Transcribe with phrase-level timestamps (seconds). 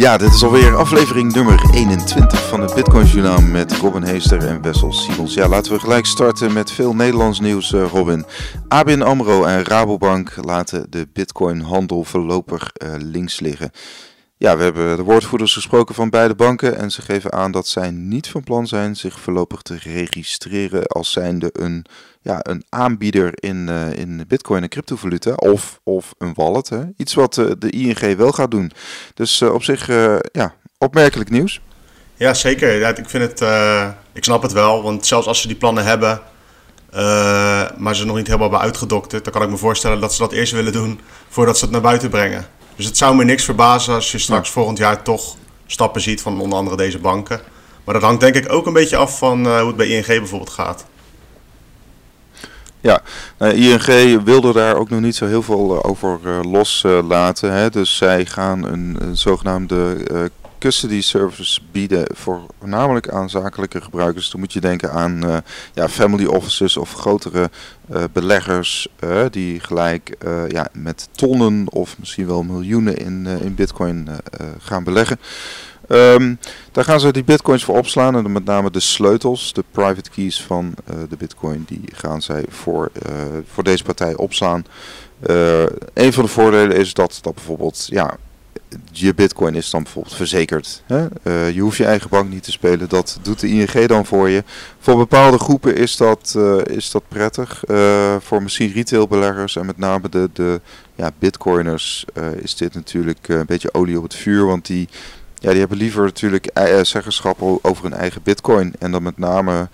[0.00, 4.62] Ja, dit is alweer aflevering nummer 21 van het Bitcoin Journaal met Robin Heester en
[4.62, 5.34] Wessel Simons.
[5.34, 8.24] Ja, laten we gelijk starten met veel Nederlands nieuws, uh, Robin.
[8.68, 13.70] ABN AMRO en Rabobank laten de Bitcoin-handel voorlopig uh, links liggen.
[14.42, 17.90] Ja, we hebben de woordvoerders gesproken van beide banken en ze geven aan dat zij
[17.90, 21.84] niet van plan zijn zich voorlopig te registreren als zijnde een,
[22.20, 26.70] ja, een aanbieder in, uh, in bitcoin en cryptovaluta of, of een wallet.
[26.96, 28.72] Iets wat uh, de ING wel gaat doen.
[29.14, 29.86] Dus uh, op zich,
[30.32, 31.60] ja, opmerkelijk nieuws.
[32.14, 32.78] Ja, zeker.
[32.78, 33.40] Ja, ik vind het,
[34.12, 36.20] ik snap het wel, want zelfs als ze die plannen hebben,
[37.76, 40.32] maar ze nog niet helemaal hebben uitgedokterd, dan kan ik me voorstellen dat ze dat
[40.32, 42.58] eerst willen doen voordat ze het naar buiten brengen.
[42.76, 44.52] Dus het zou me niks verbazen als je straks ja.
[44.52, 47.40] volgend jaar toch stappen ziet van onder andere deze banken.
[47.84, 50.06] Maar dat hangt denk ik ook een beetje af van uh, hoe het bij ING
[50.06, 50.86] bijvoorbeeld gaat.
[52.80, 53.02] Ja,
[53.38, 57.64] nou, ING wilde daar ook nog niet zo heel veel over uh, loslaten.
[57.64, 59.96] Uh, dus zij gaan een, een zogenaamde
[60.60, 64.30] custody service bieden, voornamelijk aan zakelijke gebruikers.
[64.30, 65.36] Dan moet je denken aan uh,
[65.74, 67.50] ja, family offices of grotere
[67.90, 70.16] uh, beleggers uh, die gelijk
[70.48, 74.08] ja, met tonnen of misschien wel miljoenen in, in bitcoin
[74.58, 75.18] gaan beleggen.
[75.88, 76.38] Um,
[76.72, 80.42] daar gaan ze die bitcoins voor opslaan en met name de sleutels, de private keys
[80.42, 80.74] van
[81.08, 82.90] de bitcoin, die gaan zij voor,
[83.52, 84.64] voor deze partij opslaan.
[85.94, 88.16] een van de voordelen is dat, dat bijvoorbeeld ja,
[88.92, 90.82] je bitcoin is dan bijvoorbeeld verzekerd.
[90.86, 91.06] Hè?
[91.22, 94.28] Uh, je hoeft je eigen bank niet te spelen, dat doet de ING dan voor
[94.28, 94.44] je.
[94.78, 97.62] Voor bepaalde groepen is dat, uh, is dat prettig.
[97.70, 100.60] Uh, voor misschien retailbeleggers en met name de, de
[100.94, 102.04] ja, bitcoiners
[102.36, 104.46] is dit natuurlijk een beetje olie op het vuur.
[104.46, 104.88] Want die,
[105.34, 106.50] ja, die hebben liever natuurlijk
[106.82, 108.74] zeggenschap over hun eigen bitcoin.
[108.78, 109.68] En dan met name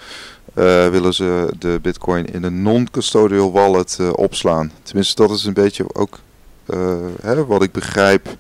[0.91, 4.73] willen ze de bitcoin in een non-custodial wallet opslaan.
[4.83, 6.19] Tenminste, dat is een beetje ook
[7.23, 8.37] hè, wat ik begrijp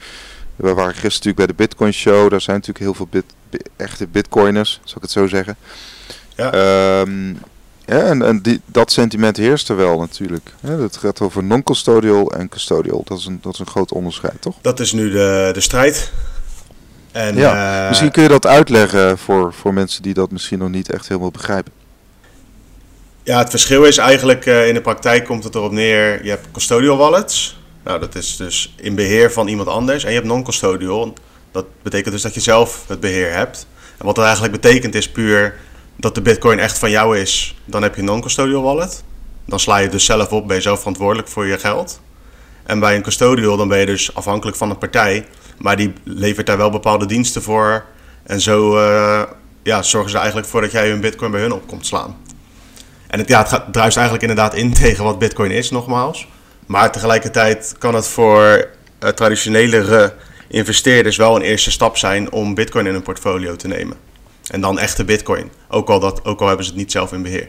[0.57, 2.31] we waren gisteren natuurlijk bij de Bitcoin Show.
[2.31, 3.25] Daar zijn natuurlijk heel veel bit,
[3.77, 5.57] echte Bitcoiners, zal ik het zo zeggen.
[6.37, 7.01] Ja.
[7.01, 7.39] Um,
[7.87, 10.53] ja, en, en die, dat sentiment heerst er wel natuurlijk.
[10.61, 13.03] Ja, het gaat over non-custodial en custodial.
[13.05, 14.55] Dat is, een, dat is een groot onderscheid, toch?
[14.61, 16.13] Dat is nu de, de strijd.
[17.13, 20.71] En, ja, uh, misschien kun je dat uitleggen voor, voor mensen die dat misschien nog
[20.71, 21.73] niet echt helemaal begrijpen.
[23.23, 26.25] Ja, het verschil is eigenlijk uh, in de praktijk komt het erop neer.
[26.25, 27.59] Je hebt custodial wallets.
[27.87, 30.05] Nou, dat is dus in beheer van iemand anders.
[30.05, 31.15] En je hebt non-custodial.
[31.53, 33.67] Dat betekent dus dat je zelf het beheer hebt.
[33.99, 35.55] En wat dat eigenlijk betekent is puur
[35.97, 37.57] dat de bitcoin echt van jou is.
[37.65, 39.03] Dan heb je een non-custodial wallet.
[39.45, 42.01] Dan sla je dus zelf op, ben je zelf verantwoordelijk voor je geld.
[42.63, 45.27] En bij een custodial dan ben je dus afhankelijk van een partij.
[45.59, 47.85] Maar die levert daar wel bepaalde diensten voor.
[48.23, 49.23] En zo uh,
[49.63, 52.17] ja, zorgen ze eigenlijk voor dat jij hun bitcoin bij hun op komt slaan.
[53.07, 56.29] En het, ja, het gaat, druist eigenlijk inderdaad in tegen wat bitcoin is, nogmaals.
[56.67, 58.69] Maar tegelijkertijd kan het voor
[59.03, 60.15] uh, traditionelere
[60.49, 63.97] investeerders wel een eerste stap zijn om bitcoin in een portfolio te nemen.
[64.51, 65.51] En dan echte bitcoin.
[65.69, 67.49] Ook al, dat, ook al hebben ze het niet zelf in beheer.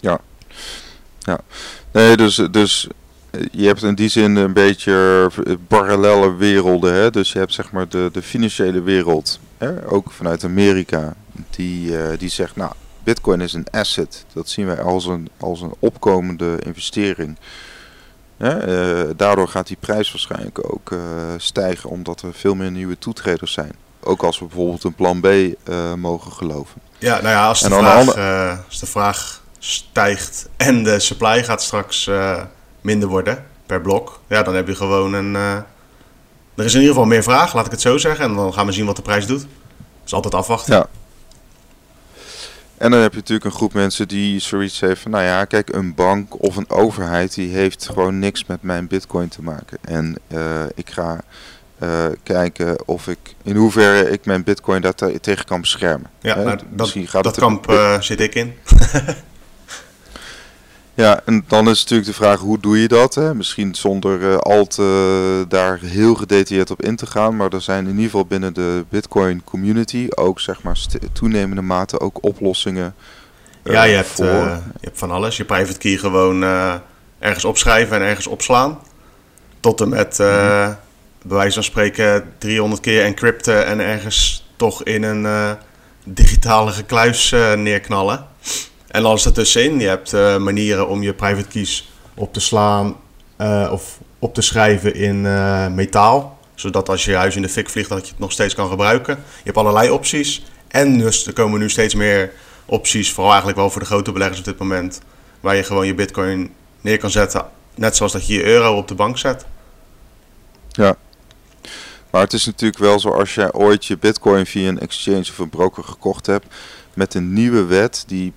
[0.00, 0.20] Ja.
[1.18, 1.40] ja.
[1.92, 2.88] Nee, dus, dus
[3.50, 5.30] je hebt in die zin een beetje
[5.68, 6.94] parallele werelden.
[6.94, 7.10] Hè?
[7.10, 9.90] Dus je hebt zeg maar de, de financiële wereld, hè?
[9.90, 11.14] ook vanuit Amerika,
[11.50, 12.72] die, die zegt, nou,
[13.04, 14.24] Bitcoin is een asset.
[14.32, 17.36] Dat zien wij als een, als een opkomende investering.
[18.36, 21.00] Ja, uh, daardoor gaat die prijs waarschijnlijk ook uh,
[21.36, 23.72] stijgen, omdat er veel meer nieuwe toetreders zijn.
[24.00, 26.80] Ook als we bijvoorbeeld een plan B uh, mogen geloven.
[26.98, 28.58] Ja, nou ja, als de, vraag, andere...
[28.68, 32.10] als de vraag stijgt en de supply gaat straks
[32.80, 35.34] minder worden per blok, ja, dan heb je gewoon een.
[35.34, 35.64] er
[36.64, 38.24] is in ieder geval meer vraag, laat ik het zo zeggen.
[38.24, 39.40] En dan gaan we zien wat de prijs doet.
[39.40, 40.74] Dat is altijd afwachten.
[40.74, 40.86] Ja.
[42.76, 45.72] En dan heb je natuurlijk een groep mensen die zoiets heeft van, nou ja, kijk,
[45.72, 49.78] een bank of een overheid die heeft gewoon niks met mijn bitcoin te maken.
[49.80, 51.20] En uh, ik ga
[51.82, 56.10] uh, kijken of ik, in hoeverre ik mijn bitcoin daar te tegen kan beschermen.
[56.20, 58.54] Ja, nou, dat, gaat dat kamp uh, zit ik in.
[60.96, 63.14] Ja, en dan is natuurlijk de vraag hoe doe je dat?
[63.14, 63.34] Hè?
[63.34, 67.36] Misschien zonder uh, al te uh, daar heel gedetailleerd op in te gaan.
[67.36, 70.78] Maar er zijn in ieder geval binnen de Bitcoin community ook zeg maar
[71.12, 72.94] toenemende mate ook oplossingen.
[73.62, 74.24] Uh, ja, je hebt, voor...
[74.24, 75.36] je hebt van alles.
[75.36, 76.42] Je private key gewoon
[77.18, 78.78] ergens opschrijven en ergens opslaan.
[79.60, 80.76] Tot en met mm -hmm.
[81.22, 85.56] bij wijze van spreken 300 keer encrypten en ergens toch in een
[86.04, 88.26] digitale gekluis neerknallen.
[88.94, 89.80] En alles ertussenin.
[89.80, 92.96] Je hebt uh, manieren om je private keys op te slaan
[93.40, 96.38] uh, of op te schrijven in uh, metaal.
[96.54, 99.14] Zodat als je huis in de fik vliegt, dat je het nog steeds kan gebruiken.
[99.14, 100.44] Je hebt allerlei opties.
[100.68, 102.32] En dus er komen nu steeds meer
[102.64, 105.00] opties, vooral eigenlijk wel voor de grote beleggers op dit moment.
[105.40, 107.46] Waar je gewoon je bitcoin neer kan zetten.
[107.74, 109.46] Net zoals dat je je euro op de bank zet.
[110.70, 110.96] Ja.
[112.10, 115.38] Maar het is natuurlijk wel zo als jij ooit je bitcoin via een exchange of
[115.38, 116.46] een broker gekocht hebt.
[116.94, 118.32] Met een nieuwe wet die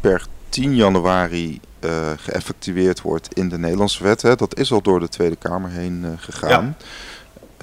[0.00, 4.22] per 10 januari uh, geëffectueerd wordt in de Nederlandse wet.
[4.22, 4.34] Hè.
[4.34, 6.76] Dat is al door de Tweede Kamer heen uh, gegaan.
[6.78, 6.84] Ja.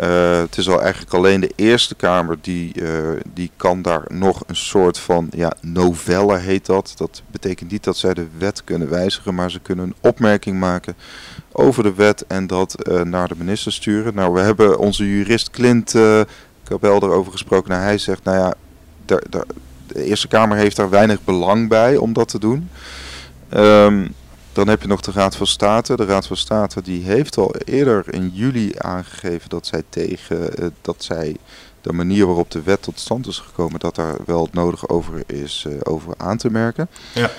[0.04, 4.44] Uh, het is al eigenlijk alleen de Eerste Kamer die, uh, die kan daar nog
[4.48, 6.94] een soort van ja, novelle heet dat.
[6.98, 10.96] Dat betekent niet dat zij de wet kunnen wijzigen, maar ze kunnen een opmerking maken
[11.52, 14.16] over de wet en dat uh, naar de minister sturen.
[14.16, 15.96] Nou, we hebben onze jurist Clint
[16.64, 17.70] Cabel erover gesproken.
[17.70, 18.54] Nou, hij zegt, nou ja,
[19.06, 19.46] daar, daar,
[19.88, 22.70] de Eerste Kamer heeft daar weinig belang bij om dat te doen.
[23.54, 24.14] Um,
[24.54, 25.96] dan heb je nog de Raad van State.
[25.96, 30.70] De Raad van State die heeft al eerder in juli aangegeven dat zij tegen uh,
[30.82, 31.36] dat zij
[31.82, 35.24] de manier waarop de wet tot stand is gekomen, dat daar wel het nodig over
[35.26, 36.90] is uh, over aan te merken.
[37.14, 37.30] Ja.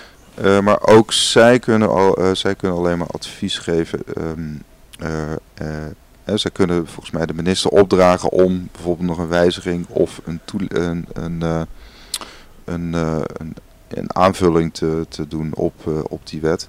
[0.43, 4.01] Uh, maar ook zij kunnen, al, zij kunnen alleen maar advies geven.
[4.19, 4.63] Um,
[6.35, 11.07] zij kunnen volgens mij de minister opdragen om bijvoorbeeld nog een wijziging of een, een,
[11.13, 11.67] een,
[12.65, 13.55] een, een
[13.97, 16.69] een aanvulling te, te doen op, uh, op die wet.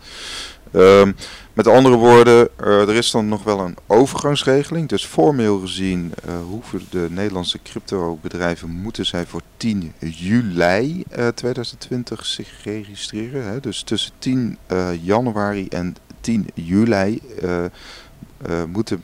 [0.72, 1.16] Um,
[1.54, 4.90] met andere woorden, uh, er is dan nog wel een overgangsregeling.
[4.90, 11.04] Dus formeel gezien uh, hoeven de Nederlandse cryptobedrijven moeten zij voor 10 juli
[11.36, 13.44] 2020 zich registreren.
[13.44, 13.60] Hè?
[13.60, 14.58] Dus tussen 10
[15.02, 17.22] januari en 10 juli
[18.68, 19.04] moeten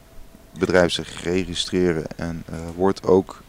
[0.59, 2.45] bedrijven zich registreren en
[2.75, 3.41] wordt ook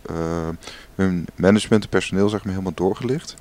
[0.95, 3.35] hun management en personeel zeg maar helemaal doorgelicht.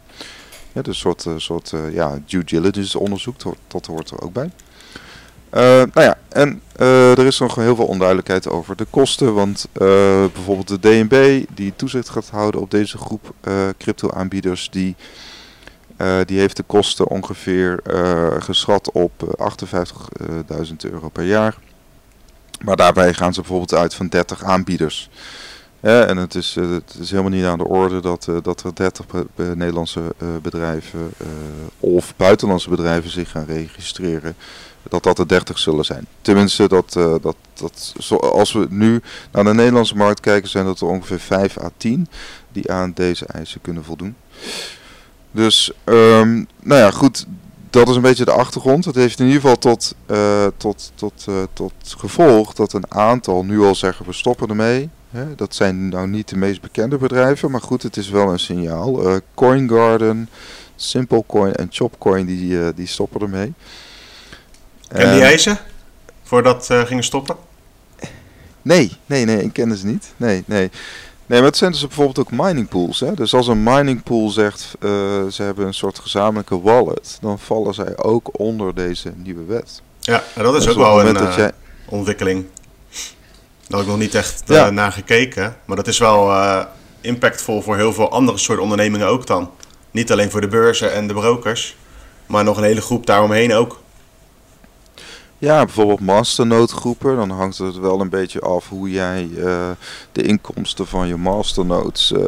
[0.73, 4.33] Ja, dus een soort, uh, soort ja, due diligence onderzoek, dat, dat hoort er ook
[4.33, 4.51] bij.
[5.53, 6.61] Uh, nou ja, en
[7.17, 9.33] er is nog heel veel onduidelijkheid over de kosten.
[9.33, 9.67] Want
[10.33, 13.33] bijvoorbeeld de DNB, die toezicht gaat houden op deze groep
[13.77, 14.95] crypto-aanbieders, die,
[16.25, 17.79] die heeft de kosten ongeveer
[18.39, 21.57] geschat op 58.000 euro per jaar.
[22.63, 25.09] Maar daarbij gaan ze bijvoorbeeld uit van 30 aanbieders.
[25.79, 29.05] En het is, het is helemaal niet aan de orde dat, uh, dat er 30
[29.35, 31.13] Nederlandse uh, bedrijven
[31.79, 34.35] of buitenlandse bedrijven zich gaan registreren.
[34.89, 36.05] Dat dat er 30 zullen zijn.
[36.21, 40.87] Tenminste, dat, dat, dat, als we nu naar de Nederlandse markt kijken, zijn dat er
[40.87, 42.07] ongeveer 5 à 10
[42.51, 44.15] die aan deze eisen kunnen voldoen.
[45.31, 47.25] Dus, um, nou ja, goed,
[47.71, 48.85] dat is een beetje de achtergrond.
[48.85, 53.45] Het heeft in ieder geval tot, uh, tot, tot, uh, tot gevolg dat een aantal
[53.45, 54.89] nu al zeggen we stoppen ermee.
[55.09, 55.35] Hè?
[55.35, 59.07] Dat zijn nou niet de meest bekende bedrijven, maar goed, het is wel een signaal.
[59.07, 60.29] Uh, CoinGarden,
[60.75, 63.53] SimpleCoin en ChopCoin die, die stoppen ermee.
[64.87, 65.59] En die eisen
[66.23, 67.35] voordat ze gingen stoppen?
[68.61, 70.13] Nee, nee, nee, ik ken ze niet.
[70.17, 70.71] Nee, nee.
[71.31, 72.99] Nee, maar het zijn dus bijvoorbeeld ook mining pools.
[72.99, 73.13] Hè?
[73.13, 74.91] Dus als een mining pool zegt uh,
[75.27, 79.81] ze hebben een soort gezamenlijke wallet, dan vallen zij ook onder deze nieuwe wet.
[79.99, 81.51] Ja, en dat is ook wel een uh, jij...
[81.85, 82.45] ontwikkeling.
[83.67, 84.69] Daar heb ik nog niet echt uh, ja.
[84.69, 85.57] naar gekeken.
[85.65, 86.31] Maar dat is wel
[87.01, 89.51] impactvol voor heel veel andere soort ondernemingen ook dan.
[89.91, 91.77] Niet alleen voor de beurzen en de brokers,
[92.25, 93.81] maar nog een hele groep daaromheen ook.
[95.41, 97.15] Ja, bijvoorbeeld masternodegroepen.
[97.15, 99.69] Dan hangt het wel een beetje af hoe jij uh,
[100.11, 102.23] de inkomsten van je masternodes uh,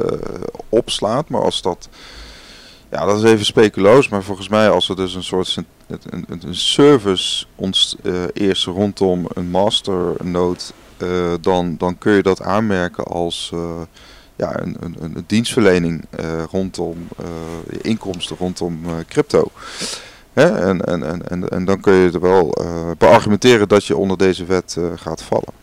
[0.70, 1.30] opslaat.
[1.30, 1.90] Maar als dat...
[2.92, 4.10] Ja, dat is even speculoos.
[4.10, 5.58] Maar volgens mij als er dus een soort
[5.88, 10.60] een, een, service ons, uh, eerst rondom een masternode...
[11.42, 13.52] dan, dan kun je dat aanmerken als
[14.36, 16.06] ja, een, een, een dienstverlening
[16.52, 17.08] rondom
[17.82, 19.52] inkomsten rondom crypto.
[20.34, 24.18] En, en, en, en, en dan kun je er wel uh, beargumenteren dat je onder
[24.18, 25.62] deze wet uh, gaat vallen.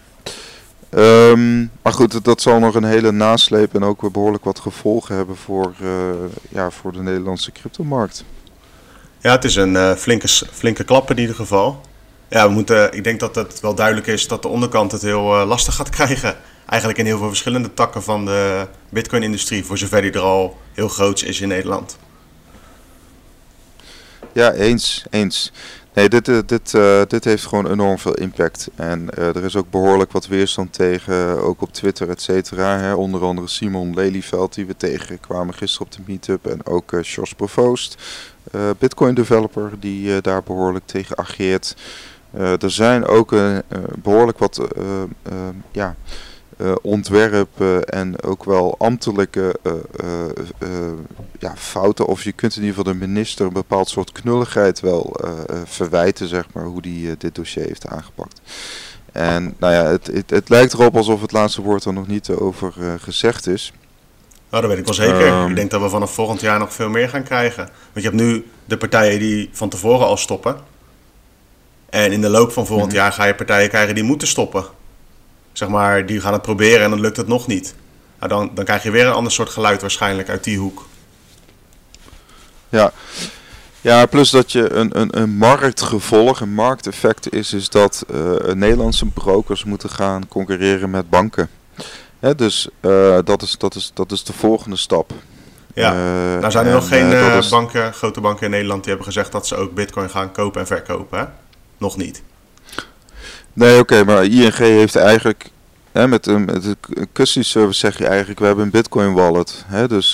[0.94, 5.36] Um, maar goed, dat zal nog een hele nasleep en ook behoorlijk wat gevolgen hebben
[5.36, 5.90] voor, uh,
[6.48, 8.24] ja, voor de Nederlandse cryptomarkt.
[9.18, 11.80] Ja, het is een flinke, flinke klap in ieder geval.
[12.28, 15.46] Ja, we moeten, ik denk dat het wel duidelijk is dat de onderkant het heel
[15.46, 16.36] lastig gaat krijgen.
[16.66, 20.88] Eigenlijk in heel veel verschillende takken van de bitcoin-industrie, voor zover die er al heel
[20.88, 21.96] groot is in Nederland.
[24.32, 25.52] Ja, eens, eens.
[25.94, 28.68] Nee, dit, eh, dit, uh, dit heeft gewoon enorm veel impact.
[28.74, 32.94] En uh, er is ook behoorlijk wat weerstand tegen, ook op Twitter, et cetera.
[32.94, 36.46] Onder andere Simon Lelyveld, die we tegenkwamen gisteren op de meetup.
[36.46, 37.96] En ook uh, Jos Provoost,
[38.78, 41.76] Bitcoin developer, die daar behoorlijk tegen ageert.
[42.32, 43.34] er zijn ook
[44.02, 44.60] behoorlijk wat
[45.72, 45.96] ja,
[46.60, 49.72] uh, ontwerpen en ook wel ambtelijke uh,
[50.62, 50.68] uh,
[51.38, 52.06] ja, fouten.
[52.06, 55.16] Of je kunt in ieder geval de minister een bepaald soort knulligheid wel
[55.64, 58.40] verwijten, zeg maar, hoe die dit dossier heeft aangepakt.
[59.12, 62.30] En nou ja, het, het, het, lijkt erop alsof het laatste woord er nog niet
[62.30, 63.72] over gezegd is.
[64.50, 65.26] Nou, dat weet ik wel zeker.
[65.26, 67.64] Um, ik denk dat we vanaf volgend jaar nog veel meer gaan krijgen.
[67.64, 70.56] Want je hebt nu de partijen die van tevoren al stoppen.
[71.90, 73.04] En in de loop van volgend mm -hmm.
[73.04, 74.64] jaar ga je partijen krijgen die moeten stoppen.
[75.60, 77.74] Zeg maar, die gaan het proberen en dan lukt het nog niet.
[78.18, 80.86] Nou, dan, dan krijg je weer een ander soort geluid waarschijnlijk uit die hoek.
[82.68, 82.92] Ja,
[83.80, 89.06] ja, plus dat je een, een, een marktgevolg, een markteffect is, is dat uh, Nederlandse
[89.06, 91.48] brokers moeten gaan concurreren met banken.
[92.18, 95.12] Hè, dus uh, dat, is, dat, is, dat is de volgende stap.
[95.74, 99.12] Ja, uh, nou zijn er en, nog geen banken, grote banken in Nederland die hebben
[99.12, 101.24] gezegd dat ze ook bitcoin gaan kopen en verkopen, hè?
[101.78, 102.22] Nog niet.
[103.60, 105.50] Nee, oké, okay, maar ING heeft eigenlijk,
[105.92, 106.76] hè, met, met de
[107.12, 109.64] custody service zeg je eigenlijk, we hebben een bitcoin wallet.
[109.66, 110.12] Hè, dus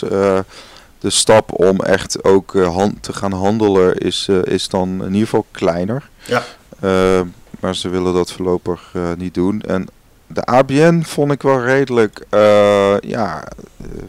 [0.99, 5.29] de stap om echt ook uh, te gaan handelen is, uh, is dan in ieder
[5.29, 6.09] geval kleiner.
[6.25, 6.43] Ja.
[7.61, 9.61] Maar ze willen dat voorlopig niet doen.
[9.61, 9.87] En
[10.27, 12.27] de ABN vond ik wel redelijk
[13.01, 13.49] ja,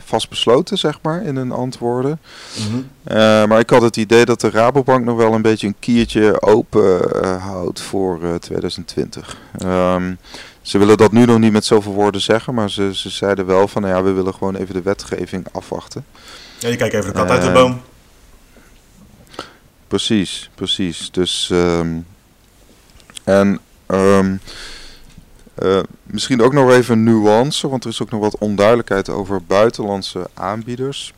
[0.05, 2.19] vastbesloten, zeg maar, in hun antwoorden.
[2.57, 2.65] Mm
[3.03, 3.47] -hmm.
[3.47, 7.19] maar ik had het idee dat de Rabobank nog wel een beetje een kiertje open
[7.39, 9.37] houdt voor 2020.
[9.63, 10.17] Um,
[10.67, 13.67] ze willen dat nu nog niet met zoveel woorden zeggen, maar ze, ze zeiden wel
[13.67, 16.05] van, nou ja, we willen gewoon even de wetgeving afwachten.
[16.59, 17.81] Ja, je kijkt even de kat uit de boom.
[19.87, 21.11] Precies, precies.
[21.11, 22.05] Dus, um,
[23.23, 24.39] en um,
[25.63, 30.29] uh, misschien ook nog even nuance, want er is ook nog wat onduidelijkheid over buitenlandse
[30.33, 31.13] aanbieders.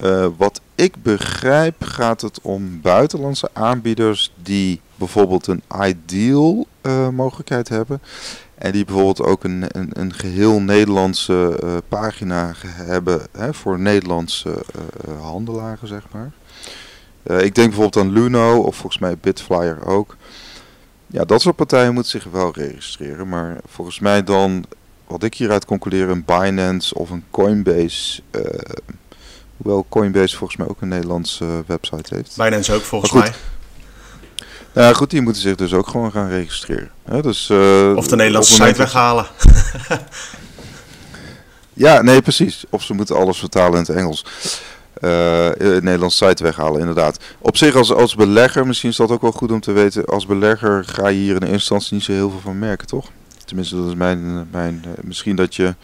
[0.00, 7.68] Uh, wat ik begrijp gaat het om buitenlandse aanbieders die bijvoorbeeld een ideal uh, mogelijkheid
[7.68, 8.02] hebben.
[8.54, 14.64] En die bijvoorbeeld ook een, een, een geheel Nederlandse pagina hebben hè, voor Nederlandse
[15.20, 16.32] handelaren, zeg maar.
[17.42, 20.16] Ik denk bijvoorbeeld aan Luno of volgens mij Bitflyer ook.
[21.12, 23.28] Ja, dat soort partijen moeten zich wel registreren.
[23.28, 24.64] Maar volgens mij dan,
[25.06, 28.22] wat ik hieruit concludeer, een Binance of een Coinbase.
[29.56, 32.36] hoewel Coinbase volgens mij ook een Nederlandse website heeft.
[32.36, 33.32] Binance ook volgens mij.
[34.74, 36.90] Nou goed, die moeten zich dus ook gewoon gaan registreren.
[37.20, 39.26] dus, uh, of de Nederlandse site weghalen.
[41.72, 42.64] ja, nee, precies.
[42.70, 44.26] Of ze moeten alles vertalen in het Engels.
[45.02, 47.18] Het Nederlandse site weghalen, inderdaad.
[47.38, 50.04] Op zich als, als belegger, misschien is dat ook wel goed om te weten.
[50.04, 53.10] Als belegger ga je hier in eerste instantie niet zo heel veel van merken, toch?
[53.44, 54.48] Tenminste, dat is mijn...
[54.50, 55.74] mijn misschien dat je...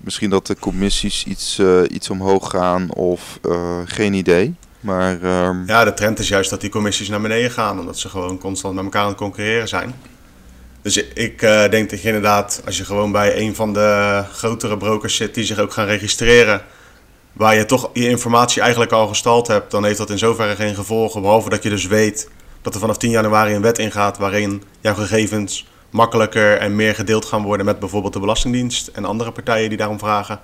[0.00, 3.40] Misschien dat de commissies iets, iets omhoog gaan of
[3.84, 4.54] geen idee.
[4.80, 5.62] Maar, um...
[5.66, 8.74] Ja, de trend is juist dat die commissies naar beneden gaan, omdat ze gewoon constant
[8.74, 9.94] met elkaar aan het concurreren zijn.
[10.82, 11.40] Dus ik
[11.70, 15.44] denk dat je inderdaad, als je gewoon bij een van de grotere brokers zit die
[15.44, 16.62] zich ook gaan registreren,
[17.38, 20.74] waar je toch je informatie eigenlijk al gestald hebt, dan heeft dat in zoverre geen
[20.74, 21.20] gevolgen.
[21.20, 22.28] Behalve dat je dus weet
[22.62, 27.24] dat er vanaf 10 januari een wet ingaat waarin jouw gegevens makkelijker en meer gedeeld
[27.24, 30.40] gaan worden met bijvoorbeeld de Belastingdienst en andere partijen die daarom vragen.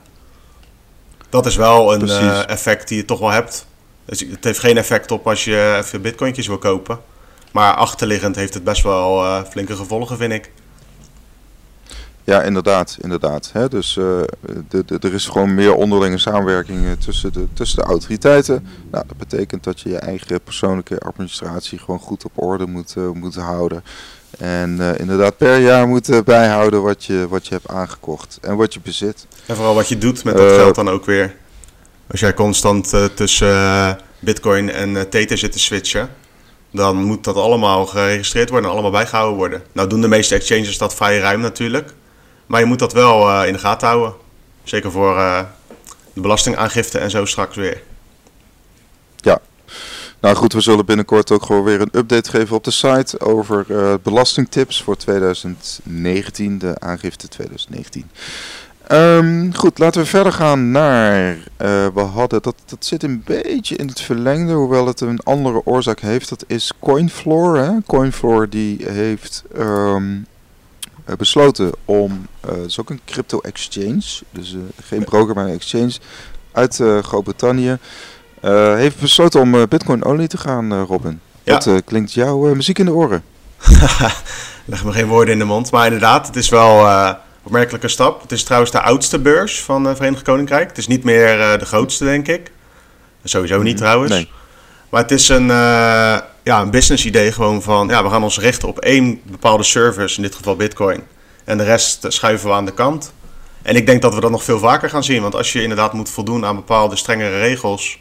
[1.29, 3.67] Dat is wel een uh, effect die je toch wel hebt.
[4.05, 7.01] Dus het heeft geen effect op als je even bitcointjes wil kopen.
[7.53, 10.51] Maar achterliggend heeft het best wel uh, flinke gevolgen, vind ik.
[12.25, 12.99] Ja, inderdaad.
[13.01, 13.51] inderdaad.
[13.53, 13.69] Hè?
[13.69, 14.05] Dus uh,
[14.69, 18.67] de, de, er is gewoon meer onderlinge samenwerking tussen de, tussen de autoriteiten.
[18.91, 23.11] Nou, dat betekent dat je je eigen persoonlijke administratie gewoon goed op orde moet, uh,
[23.11, 23.85] moet houden.
[24.39, 28.75] En uh, inderdaad per jaar moet bijhouden wat je, wat je hebt aangekocht en wat
[28.75, 29.27] je bezit.
[29.47, 31.35] En vooral wat je doet met dat geld dan ook weer.
[32.07, 36.09] Als jij constant tussen Bitcoin en Tether zit te switchen,
[36.71, 39.63] dan moet dat allemaal geregistreerd worden en allemaal bijgehouden worden.
[39.73, 41.95] Nou doen de meeste exchanges dat vrij ruim natuurlijk,
[42.47, 44.15] maar je moet dat wel in de gaten houden.
[44.65, 45.15] Zeker voor
[46.15, 47.83] de belastingaangifte en zo straks weer.
[49.17, 49.39] Ja.
[50.21, 53.67] Nou goed, we zullen binnenkort ook gewoon weer een update geven op de site over
[54.03, 58.11] belastingtips voor 2019, de aangifte 2019.
[58.93, 61.35] Um, goed, laten we verder gaan naar.
[61.35, 65.67] Uh, we hadden, dat, dat zit een beetje in het verlengde, hoewel het een andere
[65.67, 66.29] oorzaak heeft.
[66.29, 67.57] Dat is Coinfloor.
[67.57, 67.71] Hè?
[67.87, 70.27] Coinfloor die heeft um,
[71.19, 72.27] besloten om.
[72.45, 75.93] Uh, het is ook een crypto exchange, dus uh, geen broker, maar een exchange
[76.53, 77.79] uit Groot-Brittannië.
[78.77, 81.21] heeft besloten om Bitcoin only te gaan, Robin.
[81.43, 81.59] Ja.
[81.59, 83.25] Dat klinkt jouw muziek in de oren.
[84.65, 86.87] Leg me geen woorden in de mond, maar inderdaad, het is wel
[87.45, 88.23] opmerkelijke stap.
[88.23, 90.69] Het is trouwens de oudste beurs van het Verenigd Koninkrijk.
[90.69, 92.53] Het is niet meer uh, de grootste, denk ik.
[93.25, 94.13] Sowieso niet mm, trouwens.
[94.13, 94.31] Nee.
[94.91, 97.89] Maar het is een, uh, ja, een business idee gewoon van...
[97.89, 101.03] Ja, we gaan ons richten op één bepaalde service, in dit geval Bitcoin.
[101.45, 103.13] En de rest schuiven we aan de kant.
[103.63, 105.23] En ik denk dat we dat nog veel vaker gaan zien.
[105.23, 107.99] Want als je inderdaad moet voldoen aan bepaalde strengere regels...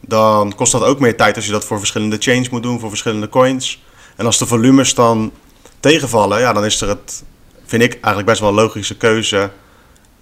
[0.00, 2.88] dan kost dat ook meer tijd als je dat voor verschillende chains moet doen, voor
[2.88, 3.82] verschillende coins.
[4.16, 5.32] En als de volumes dan
[5.80, 7.24] tegenvallen, ja, dan is er het
[7.66, 9.50] vind ik eigenlijk best wel een logische keuze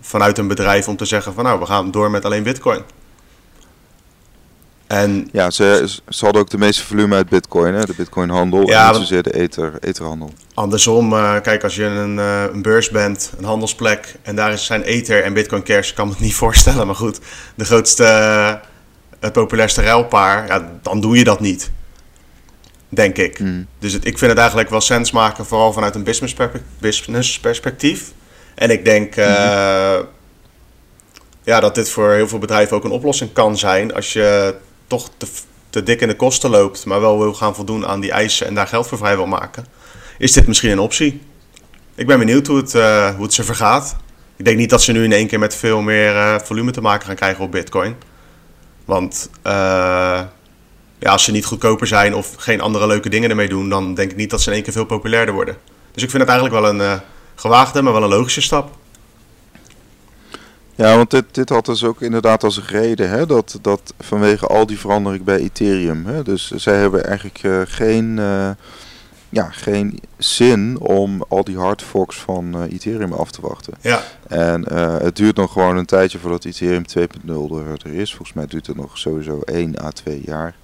[0.01, 2.83] vanuit een bedrijf om te zeggen van nou, we gaan door met alleen bitcoin.
[4.93, 7.85] En, ja, ze, ze hadden ook de meeste volume uit Bitcoin, hè?
[7.85, 10.33] de Bitcoin-handel, ja, en niet zozeer de ether, etherhandel.
[10.55, 14.83] Andersom, uh, kijk, als je een, uh, een, beurs bent, een handelsplek, en daar zijn
[14.83, 17.21] ether en Bitcoin Cash, kan me het niet voorstellen, maar goed,
[17.55, 18.55] de grootste, uh,
[19.21, 21.71] het populairste ruilpaar, ja, dan doe je dat niet.
[22.89, 23.39] Denk ik.
[23.39, 23.67] Mm.
[23.79, 26.35] Dus het, ik vind het eigenlijk wel sens maken, vooral vanuit een business,
[26.79, 28.13] business perspectief.
[28.55, 30.07] En ik denk mm -hmm.
[31.43, 34.55] ja, dat dit voor heel veel bedrijven ook een oplossing kan zijn als je
[34.93, 35.11] toch
[35.71, 38.55] te, dik in de kosten loopt, maar wel wil gaan voldoen aan die eisen en
[38.55, 39.67] daar geld voor vrij wil maken,
[40.19, 41.23] is dit misschien een optie.
[41.95, 43.97] Ik ben benieuwd hoe het, uh, hoe het ze vergaat.
[44.37, 46.81] Ik denk niet dat ze nu in één keer met veel meer uh, volume te
[46.81, 47.97] maken gaan krijgen op Bitcoin.
[48.85, 49.53] Want uh,
[50.99, 54.11] ja, als ze niet goedkoper zijn of geen andere leuke dingen ermee doen, dan denk
[54.11, 55.57] ik niet dat ze in één keer veel populairder worden.
[55.93, 57.01] Dus ik vind het eigenlijk wel een
[57.35, 58.71] gewaagde, maar wel een logische stap.
[60.75, 64.67] Ja, want dit, dit had dus ook inderdaad als reden hè, dat, dat vanwege al
[64.67, 66.07] die verandering bij Ethereum.
[66.07, 68.51] Hè, dus zij hebben eigenlijk uh, geen, uh,
[69.29, 73.75] ja, geen zin om al die hardforks van uh, Ethereum af te wachten.
[73.81, 74.03] Ja.
[74.29, 78.11] En het duurt nog gewoon een tijdje voordat Ethereum 2.0 er, er is.
[78.11, 80.55] Volgens mij duurt het nog sowieso 1 à 2 jaar.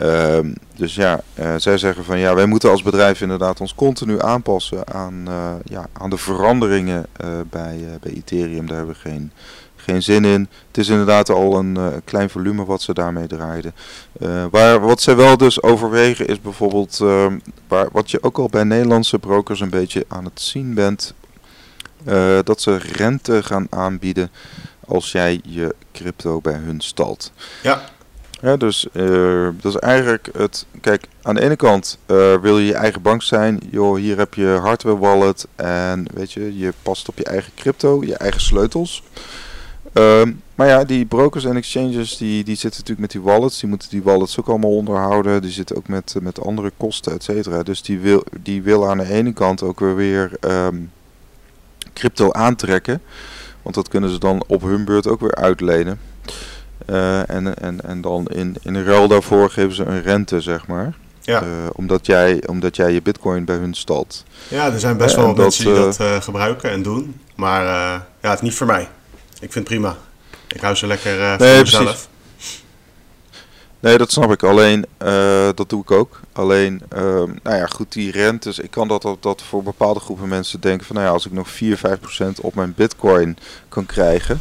[0.00, 4.22] Um, dus ja, uh, zij zeggen van ja, wij moeten als bedrijf inderdaad ons continu
[4.22, 8.66] aanpassen aan, uh, ja, aan de veranderingen uh, bij, bij Ethereum.
[8.66, 9.32] Daar hebben we geen,
[9.76, 10.48] geen zin in.
[10.66, 13.74] Het is inderdaad al een klein volume wat ze daarmee draaiden.
[14.50, 17.38] waar, wat zij wel dus overwegen is bijvoorbeeld, ehm,
[17.68, 21.14] waar, wat je ook al bij Nederlandse brokers een beetje aan het zien bent,
[22.44, 24.30] dat ze rente gaan aanbieden
[24.86, 27.32] als jij je crypto bij hun stalt.
[27.62, 27.82] Ja.
[28.40, 30.66] Ja, dus uh, dat is eigenlijk het.
[30.80, 33.60] Kijk, aan de ene kant uh, wil je je eigen bank zijn.
[33.70, 35.46] Joh, hier heb je hardware wallet.
[35.56, 39.02] En weet je, je past op je eigen crypto, je eigen sleutels.
[39.94, 40.22] Uh,
[40.54, 43.60] maar ja, die brokers en exchanges die, die zitten natuurlijk met die wallets.
[43.60, 45.42] Die moeten die wallets ook allemaal onderhouden.
[45.42, 47.62] Die zitten ook met, met andere kosten, et cetera.
[47.62, 50.90] Dus die wil, die wil aan de ene kant ook weer, weer um,
[51.92, 53.00] crypto aantrekken.
[53.62, 56.00] Want dat kunnen ze dan op hun beurt ook weer uitlenen.
[56.86, 60.94] Uh, en, en, en dan in, in ruil daarvoor geven ze een rente, zeg maar.
[61.20, 61.42] Ja.
[61.42, 64.24] Uh, omdat, jij, omdat jij je bitcoin bij hun stalt.
[64.48, 67.20] Ja, er zijn best wel mensen die dat uh, gebruiken en doen.
[67.34, 67.64] Maar
[68.20, 68.88] ja, het is niet voor mij.
[69.40, 69.96] Ik vind het prima.
[70.48, 72.08] Ik hou ze lekker nee, voor mezelf.
[73.80, 74.42] Nee, dat snap ik.
[74.42, 74.86] Alleen,
[75.54, 76.20] dat doe ik ook.
[76.32, 78.58] Alleen, ehm, nou ja, goed, die rentes.
[78.58, 81.32] Ik kan dat, dat, dat voor bepaalde groepen mensen denken van, nou ja, als ik
[81.32, 83.36] nog 4, 5 procent op mijn bitcoin
[83.68, 84.40] kan krijgen,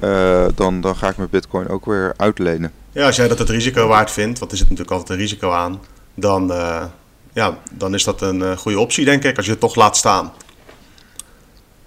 [0.00, 2.72] uh, dan, dan ga ik mijn bitcoin ook weer uitlenen.
[2.92, 5.50] Ja, als jij dat het risico waard vindt, want er zit natuurlijk altijd een risico
[5.50, 5.80] aan,
[6.14, 6.84] dan, uh,
[7.32, 9.96] ja, dan is dat een uh, goede optie, denk ik, als je het toch laat
[9.96, 10.32] staan.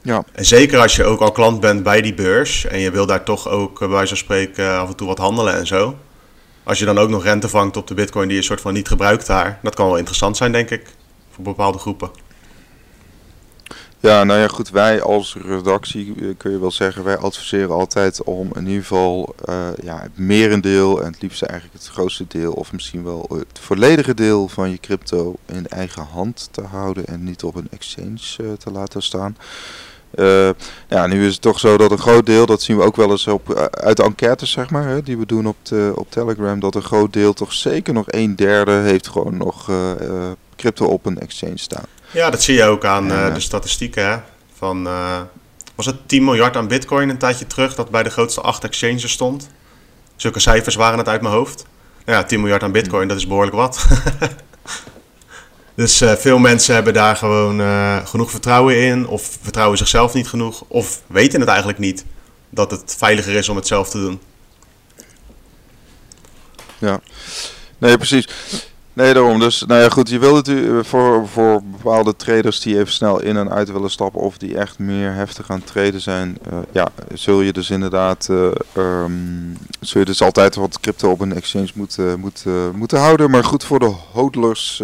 [0.02, 0.24] Ja.
[0.32, 3.24] En zeker als je ook al klant bent bij die beurs en je wil daar
[3.24, 5.96] toch ook bij wijze van spreken af en toe wat handelen en zo.
[6.64, 8.88] Als je dan ook nog rente vangt op de bitcoin die je soort van niet
[8.88, 10.82] gebruikt daar, dat kan wel interessant zijn, denk ik,
[11.32, 12.10] voor bepaalde groepen.
[14.00, 18.24] Ja, nou ja, goed, wij als redactie eh, kun je wel zeggen, wij adviseren altijd
[18.24, 22.54] om in ieder geval uh, ja, het merendeel en het liefst eigenlijk het grootste deel
[22.54, 27.24] of misschien wel het volledige deel van je crypto in eigen hand te houden en
[27.24, 29.38] niet op een exchange uh, te laten staan.
[30.88, 33.10] Ja, nu is het toch zo dat een groot deel, dat zien we ook wel
[33.10, 36.60] eens op, uit de enquêtes zeg maar, hè, die we doen op, de, op Telegram,
[36.60, 39.72] dat een groot deel toch zeker nog een derde heeft gewoon nog
[40.56, 41.86] crypto op een exchange staan.
[42.12, 44.10] Ja, dat zie je ook aan uh, de statistieken.
[44.10, 44.18] Hè?
[44.58, 45.22] Van, uh,
[45.76, 49.12] was het 10 miljard aan bitcoin een tijdje terug dat bij de grootste acht exchanges
[49.12, 49.50] stond?
[50.16, 51.66] Zulke cijfers waren het uit mijn hoofd.
[52.06, 53.86] Nou ja, 10 miljard aan bitcoin, dat is behoorlijk wat.
[55.76, 57.62] dus uh, veel mensen hebben daar gewoon
[58.08, 62.06] genoeg vertrouwen in, of vertrouwen zichzelf niet genoeg, of weten het eigenlijk niet
[62.50, 64.22] dat het veiliger is om het zelf te doen.
[66.78, 67.00] Ja,
[67.78, 68.28] nee, precies.
[68.98, 69.40] Nee, daarom.
[69.40, 70.10] Dus, nou ja, goed.
[70.10, 73.90] Je wil het uh, voor, voor bepaalde traders die even snel in en uit willen
[73.90, 77.70] stappen of die echt meer heftig aan het traden zijn, uh, ja, zul je dus
[77.70, 83.00] inderdaad, uh, um, zul je dus altijd wat crypto op een exchange moeten, moeten, moeten
[83.00, 83.30] houden.
[83.30, 84.84] Maar goed, voor de hodlers,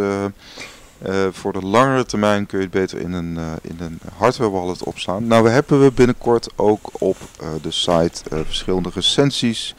[1.31, 5.27] voor de langere termijn kun je het beter in een, in een hardware wallet opslaan.
[5.27, 7.17] Nou, we hebben we binnenkort ook op
[7.61, 9.75] de site verschillende recensies,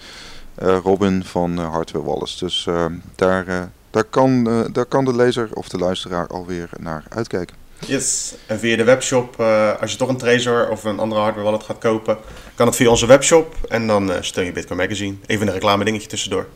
[0.57, 2.39] Robin van Hardware Wallets.
[2.39, 7.05] Dus ehm, daar daar kan, uh, daar kan de lezer of de luisteraar alweer naar
[7.09, 7.57] uitkijken.
[7.87, 11.45] Yes, en via de webshop, uh, als je toch een Trezor of een andere hardware
[11.47, 12.19] wallet gaat kopen,
[12.55, 15.17] kan het via onze webshop en dan uh, steun je Bitcoin Magazine.
[15.27, 16.47] Even een reclame dingetje tussendoor.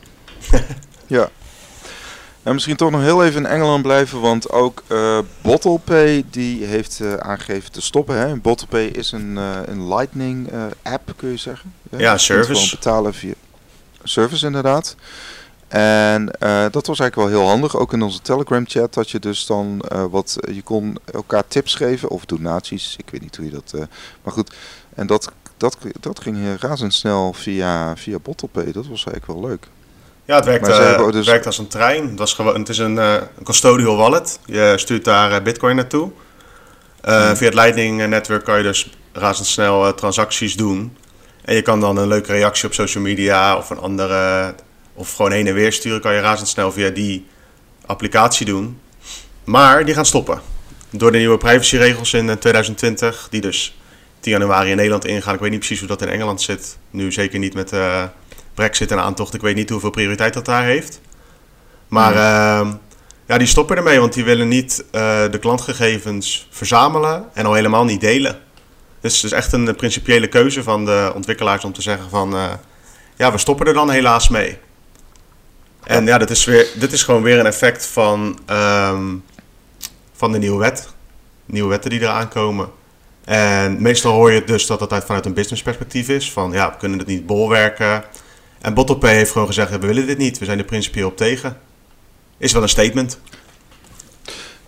[1.07, 1.31] ja.
[2.43, 7.03] En misschien toch nog heel even in Engeland blijven, want ook uh, BottlePay die heeft
[7.19, 8.17] aangegeven te stoppen.
[8.17, 8.37] Hè?
[8.37, 10.51] BottlePay is een, een Lightning
[10.83, 11.75] app, kun je zeggen.
[11.97, 12.53] Ja, service.
[12.53, 13.35] Gewoon betalen via
[14.03, 14.97] service inderdaad.
[15.69, 17.77] En uh, dat was eigenlijk wel heel handig.
[17.77, 21.75] Ook in onze Telegram chat dat je dus dan uh, wat je kon elkaar tips
[21.75, 22.95] geven of donaties.
[22.97, 23.73] Ik weet niet hoe je dat.
[23.75, 23.83] Uh,
[24.23, 24.55] maar goed.
[24.95, 28.73] En dat, dat, dat ging razendsnel via, via BottlePay.
[28.73, 29.67] Dat was eigenlijk wel leuk.
[30.25, 31.15] Ja, het werkt, dus...
[31.17, 32.09] het werkt als een trein.
[32.09, 34.39] Het, was gewoon, het is een, een custodial wallet.
[34.45, 36.11] Je stuurt daar Bitcoin naartoe.
[37.01, 37.37] Hmm.
[37.37, 40.97] Via het Lightning-netwerk kan je dus razendsnel transacties doen.
[41.45, 44.55] En je kan dan een leuke reactie op social media of een andere
[44.99, 47.27] of gewoon heen en weer sturen kan je razendsnel via die
[47.87, 48.81] applicatie doen.
[49.45, 50.41] Maar die gaan stoppen.
[50.91, 53.77] Door de nieuwe privacyregels in 2020, eh, die dus
[54.21, 55.35] 10 januari in Nederland ingaan.
[55.35, 56.79] Ik weet niet precies hoe dat in Engeland zit.
[56.91, 58.05] Nu zeker niet met uh,
[58.55, 59.35] Brexit en aantocht.
[59.35, 61.01] Ik weet niet hoeveel prioriteit dat daar heeft.
[61.89, 62.73] Maar uh,
[63.27, 67.85] ja, die stoppen ermee, want die willen niet uh, de klantgegevens verzamelen en al helemaal
[67.85, 68.39] niet delen.
[69.01, 72.37] Dus het is echt een principiële keuze van de ontwikkelaars om te zeggen van...
[73.17, 74.59] ja, we stoppen er dan helaas mee.
[75.89, 79.15] En ja, dit is, weer, dit is gewoon weer een effect van, ehm,
[80.13, 80.89] van de nieuwe wet.
[81.47, 82.69] Nieuwe wetten die eraan komen.
[83.25, 86.33] En meestal hoor je dus dat het vanuit een business perspectief is.
[86.33, 88.05] Van ja, we kunnen het niet bolwerken.
[88.61, 90.39] En Bottlepay heeft gewoon gezegd, we willen dit niet.
[90.39, 91.59] We zijn er principieel op tegen.
[92.39, 93.21] Is wel een statement.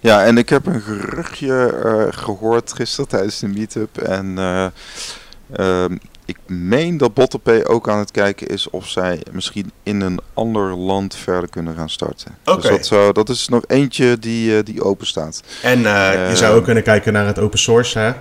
[0.01, 3.99] Ja, en ik heb een geruchtje uh, gehoord gisteren tijdens de meetup.
[3.99, 5.85] En uh,
[6.31, 10.75] ik meen dat Bottlepay ook aan het kijken is of zij misschien in een ander
[10.77, 12.37] land verder kunnen gaan starten.
[12.45, 12.69] Oké.
[12.69, 15.43] Dus dat, dat is nog eentje die, uh, die open staat.
[15.63, 17.99] En uh, je zou ook kunnen kijken naar het open source.
[17.99, 18.13] Hè?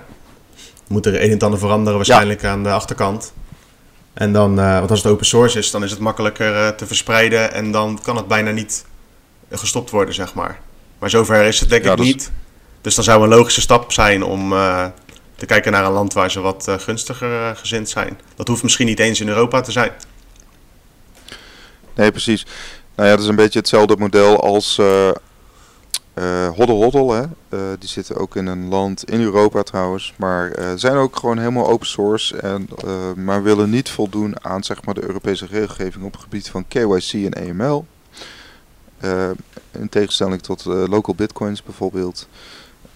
[0.86, 3.32] Moet er een en ander veranderen waarschijnlijk aan de achterkant.
[4.12, 7.72] En dan, want als het open source is, dan is het makkelijker te verspreiden en
[7.72, 8.84] dan kan het bijna niet
[9.50, 10.58] gestopt worden, zeg maar.
[10.98, 12.30] Maar zover is het denk ik niet.
[12.80, 14.54] Dus dan zou een logische stap zijn om
[15.40, 18.20] te kijken naar een land waar ze wat uh, gunstiger uh, gezind zijn.
[18.34, 19.92] Dat hoeft misschien niet eens in Europa te zijn.
[21.94, 22.46] Nee, precies.
[22.94, 25.10] Nou ja, dat is een beetje hetzelfde model als uh.
[27.08, 27.24] Hè?
[27.78, 30.14] die zitten ook in een land in Europa trouwens.
[30.16, 32.36] Maar zijn ook gewoon helemaal open source.
[32.36, 32.68] En,
[33.16, 37.12] maar willen niet voldoen aan zeg maar, de Europese regelgeving op het gebied van KYC
[37.12, 37.86] en AML.
[39.70, 42.28] in tegenstelling tot local bitcoins bijvoorbeeld.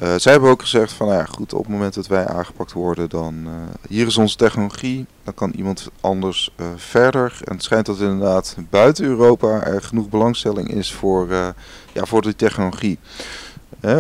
[0.03, 2.73] Uh, zij hebben ook gezegd van, nou ja, goed, op het moment dat wij aangepakt
[2.73, 3.53] worden, dan uh,
[3.89, 7.39] hier is onze technologie, dan kan iemand anders uh, verder.
[7.45, 11.29] En het schijnt dat inderdaad buiten Europa er genoeg belangstelling is voor,
[11.93, 12.99] ja, voor die technologie.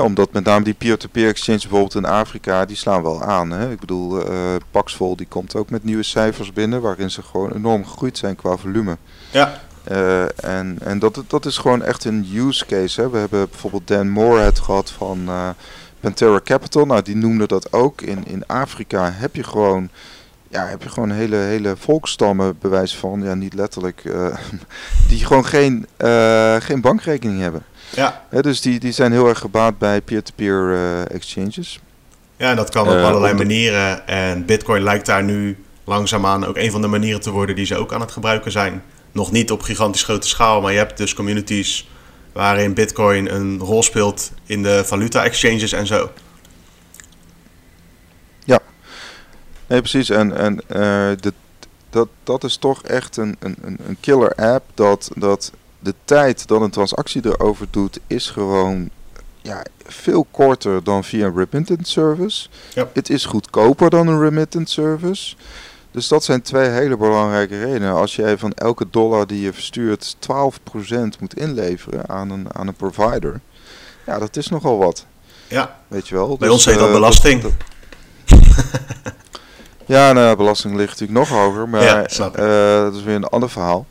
[0.01, 3.51] omdat met name die peer-to-peer exchange bijvoorbeeld in Afrika, die slaan wel aan.
[3.51, 3.71] Hè?
[3.71, 4.23] Ik bedoel,
[4.71, 8.57] Paxful die komt ook met nieuwe cijfers binnen, waarin ze gewoon enorm gegroeid zijn qua
[8.57, 8.97] volume.
[9.31, 9.61] Ja.
[10.37, 13.01] en en dat, dat is gewoon echt een use case.
[13.01, 13.11] Hè?
[13.11, 15.29] We hebben bijvoorbeeld Dan Moorhead gehad van
[16.05, 18.01] Pantera Capital, nou die noemde dat ook.
[18.01, 19.89] In, in Afrika heb je gewoon,
[20.49, 24.37] ja, heb je gewoon hele, hele volkstammen, bewijs van, ja niet letterlijk, uh,
[25.09, 27.63] die gewoon geen, uh, geen bankrekening hebben.
[27.91, 28.23] Ja.
[28.41, 31.81] dus die, die zijn heel erg gebaat bij peer-to-peer -peer, uh, exchanges.
[32.37, 34.07] Ja, en dat kan op allerlei manieren.
[34.07, 37.77] En Bitcoin lijkt daar nu langzaamaan ook een van de manieren te worden die ze
[37.77, 38.83] ook aan het gebruiken zijn.
[39.13, 41.89] Nog niet op gigantisch grote schaal, maar je hebt dus communities
[42.35, 46.11] waarin Bitcoin een rol speelt in de valuta-exchanges en zo.
[48.45, 48.61] Ja,
[49.67, 50.11] nee, precies.
[50.11, 51.33] En, en uh, de,
[51.91, 54.65] dat, dat is toch echt een, een, een killer app.
[54.75, 58.91] Dat, dat de tijd dat een transactie erover doet, is gewoon
[59.43, 62.49] ja, veel korter dan via een remittance service.
[62.75, 62.89] Ja.
[62.93, 65.37] Het is goedkoper dan een remittance service.
[65.95, 67.95] Dus dat zijn twee hele belangrijke redenen.
[67.95, 70.19] Als jij van elke dollar die je verstuurt 12%
[71.21, 73.41] moet inleveren aan een, aan een provider.
[74.07, 75.07] Ja, dat is nogal wat.
[75.49, 75.77] Ja.
[75.89, 76.29] Weet je wel.
[76.29, 77.43] Bij dus, ons heet dat uh, belasting.
[77.43, 77.53] Dat,
[79.87, 81.69] ja, nou, belasting ligt natuurlijk nog hoger.
[81.69, 83.87] Maar ja, uh, dat is weer een ander verhaal.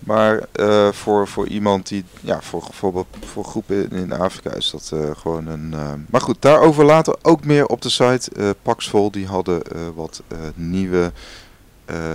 [0.00, 4.90] Maar uh, voor, voor iemand die, ja, voor bijvoorbeeld voor groepen in, Afrika is dat
[4.94, 5.70] uh, gewoon een.
[5.72, 8.56] Uh, maar goed, daarover later ook meer op de site.
[8.62, 9.62] Paxful die hadden
[9.94, 10.22] wat
[10.54, 11.12] nieuwe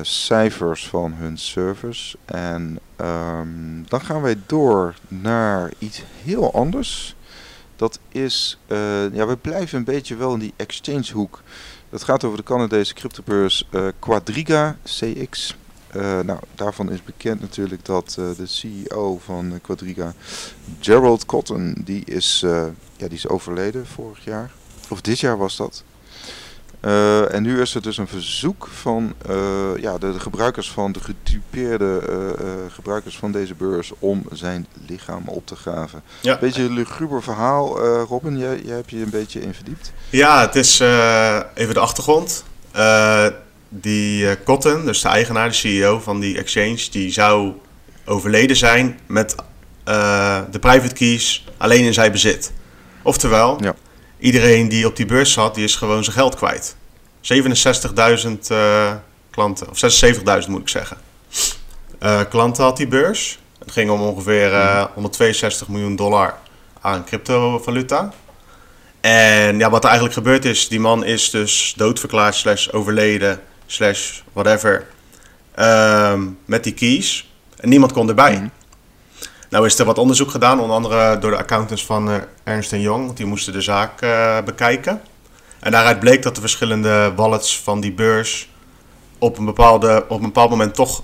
[0.02, 2.16] cijfers van hun servers.
[2.26, 7.16] En um, dan gaan wij door naar iets heel anders.
[7.76, 8.60] Dat is,
[9.12, 11.42] ja, we blijven een beetje wel in die exchange hoek.
[11.90, 13.70] Dat gaat over de Canadese cryptobeurs
[14.00, 15.56] Quadriga CX.
[15.96, 20.14] Uh, nou, daarvan is bekend natuurlijk dat uh, de CEO van Quadriga,
[20.80, 22.66] Gerald Cotton, die is, uh,
[22.98, 24.52] ja, die is overleden vorig jaar.
[24.90, 25.84] Of dit jaar was dat.
[27.32, 29.14] en nu is er dus een verzoek van
[29.80, 32.02] ja, de, de, gebruikers van de gedupeerde
[32.70, 36.02] gebruikers van deze beurs om zijn lichaam op te graven.
[36.22, 36.38] Ja.
[36.40, 39.94] Beetje een luguber verhaal, Robin, jij, jij hebt je een beetje in verdiept.
[40.10, 40.80] Ja, het is
[41.54, 42.44] even de achtergrond
[43.82, 47.54] die uh, Cotton, dus de eigenaar, de CEO van die exchange, die zou
[48.06, 49.36] overleden zijn met
[49.86, 52.52] uh, de private keys alleen in zijn bezit.
[53.02, 53.76] Oftewel, ja.
[54.20, 56.76] iedereen die op die beurs zat, die is gewoon zijn geld kwijt.
[57.22, 58.94] 67.000 uh,
[59.32, 60.04] klanten, of
[60.44, 60.98] 76.000 moet ik zeggen.
[62.04, 63.40] Uh, klanten had die beurs.
[63.60, 66.38] Het ging om ongeveer uh, 162 miljoen dollar
[66.82, 68.14] aan cryptovaluta.
[69.02, 74.22] En ja, wat er eigenlijk gebeurd is, die man is dus doodverklaard, slash overleden, slash
[74.34, 74.88] whatever,
[75.60, 77.30] um, met die keys.
[77.58, 78.38] En niemand kon erbij.
[78.38, 78.52] Mm.
[79.50, 83.06] Nou is er wat onderzoek gedaan, onder andere door de accountants van uh, Ernst Young,
[83.06, 85.02] want die moesten de zaak uh, bekijken.
[85.60, 88.50] En daaruit bleek dat de verschillende wallets van die beurs
[89.18, 91.04] op een, bepaalde, op een bepaald moment toch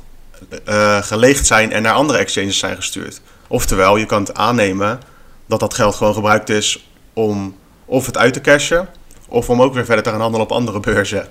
[0.69, 3.21] uh, geleegd zijn en naar andere exchanges zijn gestuurd.
[3.47, 4.99] Oftewel, je kan het aannemen
[5.45, 8.89] dat dat geld gewoon gebruikt is om of het uit te cashen,
[9.27, 11.27] of om ook weer verder te gaan handelen op andere beurzen.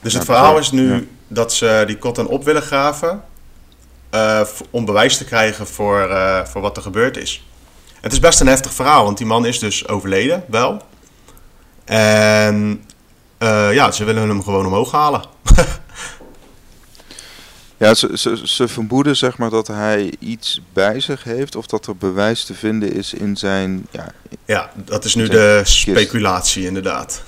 [0.00, 3.22] Dus het verhaal is nu dat ze die cotton op willen graven
[4.14, 7.44] uh, om bewijs te krijgen voor, uh, voor wat er gebeurd is.
[8.00, 10.82] Het is best een heftig verhaal, want die man is dus overleden, wel.
[11.84, 12.84] En
[13.38, 15.22] uh, ja, ze willen hem gewoon omhoog halen.
[17.76, 21.86] ja, ze, ze, ze vermoeden zeg maar dat hij iets bij zich heeft of dat
[21.86, 23.86] er bewijs te vinden is in zijn...
[23.90, 24.12] Ja,
[24.44, 27.22] ja dat is nu de speculatie inderdaad.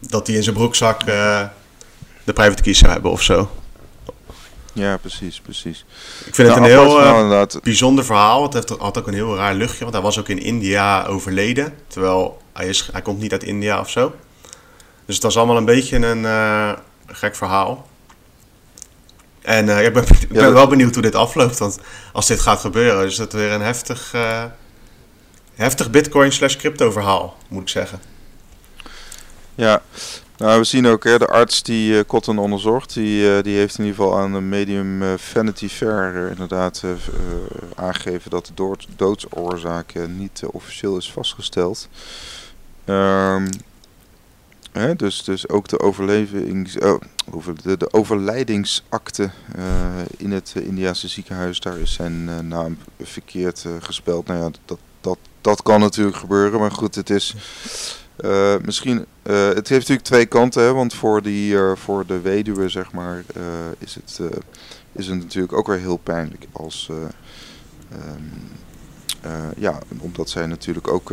[0.00, 1.02] Dat hij in zijn broekzak
[2.24, 3.50] de private key zou hebben of zo.
[4.72, 5.84] Ja, precies, precies.
[6.26, 8.42] Ik vind het nou, een heel uh, bijzonder verhaal.
[8.42, 11.74] Het heeft, had ook een heel raar luchtje, want hij was ook in India overleden.
[11.86, 14.14] Terwijl hij, is, hij komt niet uit India of zo.
[15.06, 16.72] Dus het was allemaal een beetje een uh,
[17.06, 17.88] gek verhaal.
[19.42, 21.58] En uh, ik ben, ik ben wel benieuwd hoe dit afloopt.
[21.58, 21.78] Want
[22.12, 24.14] als dit gaat gebeuren, is het weer een heftig,
[25.54, 28.00] heftig bitcoin slash crypto verhaal, moet ik zeggen.
[29.54, 29.82] Ja,
[30.42, 33.78] nou, we zien ook hè, de arts die uh, Cotton onderzocht, die, uh, die heeft
[33.78, 36.82] in ieder geval aan de medium uh, Vanity Fair inderdaad
[37.74, 41.88] aangegeven dat de dood, doodsoorzaak niet officieel is vastgesteld.
[42.86, 43.48] Um,
[44.72, 47.00] hè, dus, dus ook de, overlevings, oh,
[47.62, 49.30] de, de overlijdingsakte
[50.16, 54.26] in het Indiase ziekenhuis, daar is zijn naam verkeerd gespeld.
[54.26, 57.34] Nou ja, dat, dat, dat kan natuurlijk gebeuren, maar goed, het is...
[58.20, 62.20] Uh, misschien, uh, het heeft natuurlijk twee kanten, hè, want voor, die, uh, voor de
[62.20, 63.24] weduwe zeg maar,
[63.78, 64.20] is, het,
[64.92, 68.30] is het natuurlijk ook weer heel pijnlijk als, um,
[69.56, 71.12] ja, omdat zij natuurlijk ook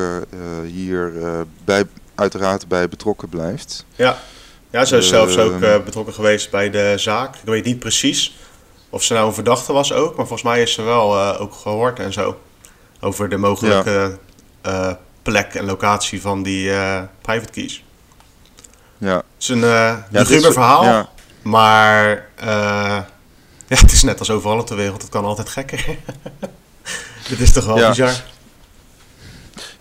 [0.66, 1.12] hier
[1.66, 1.84] bij,
[2.16, 3.86] uiteraard bij betrokken blijft.
[3.96, 4.18] Ja,
[4.70, 7.36] ja ze is zelfs ook betrokken geweest bij de zaak.
[7.36, 8.38] Ik weet niet precies
[8.90, 12.00] of ze nou een verdachte was ook, maar volgens mij is ze wel ook gehoord
[12.00, 12.40] en zo.
[13.00, 14.18] Over de mogelijke
[14.64, 17.84] ja plek en locatie van die uh, private keys.
[18.98, 19.16] Ja.
[19.16, 21.10] Het is een uh, ja, verhaal, ja.
[21.42, 22.46] maar uh,
[23.68, 25.86] ja, het is net als overal op de wereld, het kan altijd gekker.
[27.30, 27.90] Dit is toch wel ja.
[27.90, 28.14] bizar?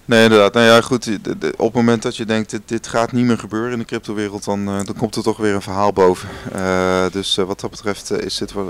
[0.05, 0.53] Nee, inderdaad.
[0.53, 1.09] Nou ja, goed.
[1.57, 4.45] Op het moment dat je denkt, dit, dit gaat niet meer gebeuren in de cryptowereld,
[4.45, 6.29] dan, dan komt er toch weer een verhaal boven.
[6.55, 8.63] Uh, dus uh, wat dat betreft is dit wa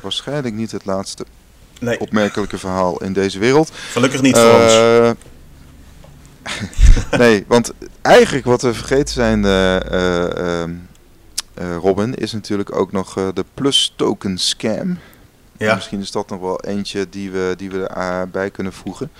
[0.00, 1.24] waarschijnlijk niet het laatste
[1.80, 2.00] nee.
[2.00, 3.70] opmerkelijke verhaal in deze wereld.
[3.90, 5.14] Gelukkig niet voor ons.
[7.18, 9.76] nee, want eigenlijk wat we vergeten zijn, uh,
[11.60, 14.98] uh, Robin, is natuurlijk ook nog de plus token scam.
[15.56, 15.74] Ja.
[15.74, 19.10] Misschien is dat nog wel eentje die we, die we erbij kunnen voegen.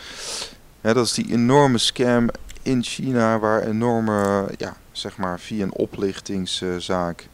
[0.80, 2.28] Ja, dat is die enorme scam
[2.62, 7.28] in China waar enorme, ja, zeg maar via een oplichtingszaak,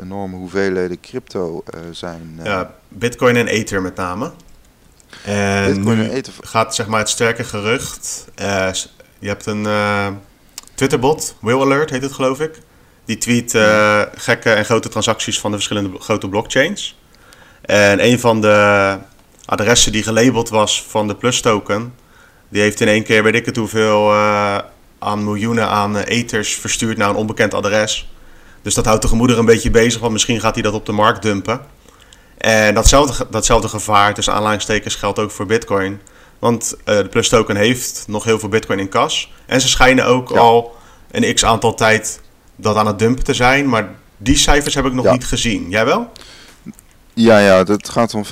[0.00, 2.40] enorme hoeveelheden crypto zijn.
[2.42, 4.32] ja, bitcoin en ether met name.
[5.24, 6.32] En Bitcoin en ether.
[6.40, 8.24] gaat zeg maar het sterke gerucht,
[9.18, 10.06] je hebt een uh,
[10.74, 12.60] Twitterbot, Will Alert heet het geloof ik.
[13.04, 16.98] Die tweet uh, gekke en grote transacties van de verschillende grote blockchains.
[17.60, 18.98] En een van de
[19.44, 21.94] adressen die gelabeld was van de Plus token,
[22.48, 24.58] die heeft in één keer, weet ik het hoeveel, uh,
[24.98, 28.08] aan miljoenen aan ethers verstuurd naar een onbekend adres.
[28.62, 30.92] Dus dat houdt de gemoeder een beetje bezig, want misschien gaat hij dat op de
[30.92, 31.60] markt dumpen.
[32.38, 36.00] En datzelfde, datzelfde gevaar tussen aanleidingstekens geldt ook voor Bitcoin.
[36.38, 39.32] Want uh, de Plus Token heeft nog heel veel Bitcoin in kas.
[39.46, 40.76] En ze schijnen ook al
[41.10, 42.20] een x aantal tijd
[42.56, 43.68] dat aan het dumpen te zijn.
[43.68, 45.70] Maar die cijfers heb ik nog niet gezien.
[45.70, 46.10] Jij wel?
[47.14, 48.24] Ja, ja, het gaat om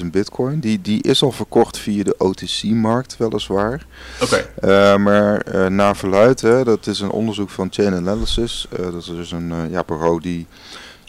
[0.00, 0.60] 25.000 bitcoin.
[0.60, 3.86] Die, die is al verkocht via de OTC-markt, weliswaar.
[4.20, 4.44] Oké.
[4.60, 4.94] Okay.
[4.94, 8.66] Uh, maar uh, naar verluid, hè, dat is een onderzoek van Chain Analysis.
[8.76, 10.46] Dat is dus een ja, bureau die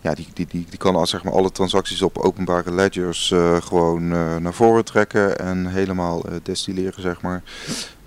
[0.03, 3.61] ja, die, die, die, die kan al, zeg maar, alle transacties op openbare ledgers uh,
[3.61, 7.43] gewoon uh, naar voren trekken en helemaal uh, destilleren, zeg maar.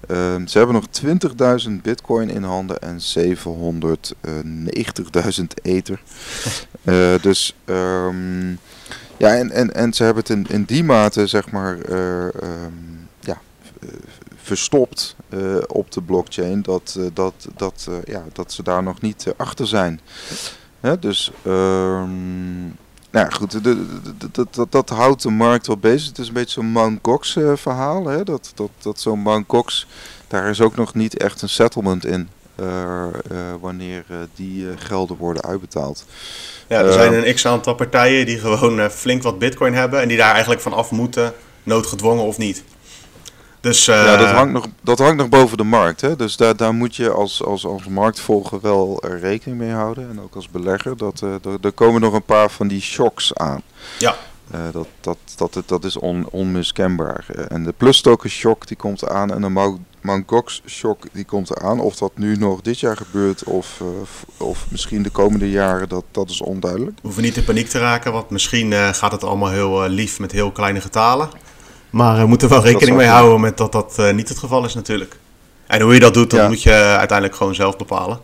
[0.09, 0.87] Ehm, ze hebben nog
[1.67, 3.05] 20.000 bitcoin in handen en 790.000
[5.63, 6.03] ether.
[7.27, 8.59] dus um,
[9.17, 13.41] Ja, en, en, en ze hebben het in, in die mate, zeg maar, um, ja,
[14.43, 15.17] verstopt
[15.67, 20.01] op de blockchain dat, dat, dat, ja, dat ze daar nog niet achter zijn.
[20.81, 22.65] Hè, dus, um,
[23.11, 23.65] nou ja, goed,
[24.33, 26.09] dat, dat, dat, houdt de markt wel bezig.
[26.09, 28.07] Het is een beetje zo'n Mount Gox verhaal.
[28.07, 29.87] Hè, dat dat, dat zo'n Mount Gox,
[30.29, 32.29] daar is ook nog niet echt een settlement in.
[33.61, 36.05] wanneer die gelden worden uitbetaald.
[36.69, 40.33] Ja, er zijn een x-aantal partijen die gewoon flink wat bitcoin hebben en die daar
[40.33, 42.65] eigenlijk van af moeten, noodgedwongen of niet.
[43.67, 46.01] Dus, uh, ja, dat hangt, nog, dat hangt nog boven de markt.
[46.01, 46.17] Hè?
[46.17, 50.11] Dus daar, daar moet je als, als, als marktvolger wel rekening mee houden.
[50.11, 50.97] En ook als belegger.
[50.97, 53.63] Dat, uh, er, er komen nog een paar van die shocks aan.
[53.99, 54.17] Ja.
[54.55, 57.27] Uh, dat, dat, dat, dat is on, onmiskenbaar.
[57.49, 59.35] en de plus token shock die komt aan.
[59.35, 60.23] En de Mt.
[60.27, 61.81] Gox shock die komt eraan.
[61.81, 63.83] Of dat nu nog dit jaar gebeurt of,
[64.37, 66.95] of misschien de komende jaren, dat, dat is onduidelijk.
[66.97, 70.33] We hoeven niet in paniek te raken, want misschien gaat het allemaal heel lief met
[70.33, 71.29] heel kleine getalen.
[71.91, 75.17] Maar we moeten wel rekening mee houden met dat dat niet het geval is natuurlijk.
[75.67, 76.49] En hoe je dat doet, dat ja.
[76.49, 78.21] moet je uiteindelijk gewoon zelf bepalen.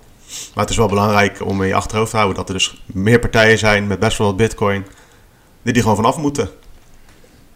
[0.54, 3.18] Maar het is wel belangrijk om in je achterhoofd te houden dat er dus meer
[3.18, 4.86] partijen zijn met best wel wat bitcoin
[5.62, 6.50] die die gewoon vanaf moeten.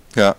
[0.08, 0.36] Ja.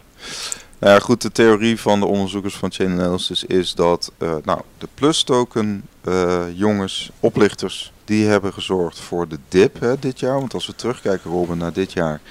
[0.80, 4.88] Nou goed, de theorie van de onderzoekers van Chain Analysis is dat uh, nou, de
[4.94, 10.40] plus token uh, jongens, oplichters, die hebben gezorgd voor de dip hè, dit jaar.
[10.40, 12.22] Want als we terugkijken, Robin, naar dit jaar,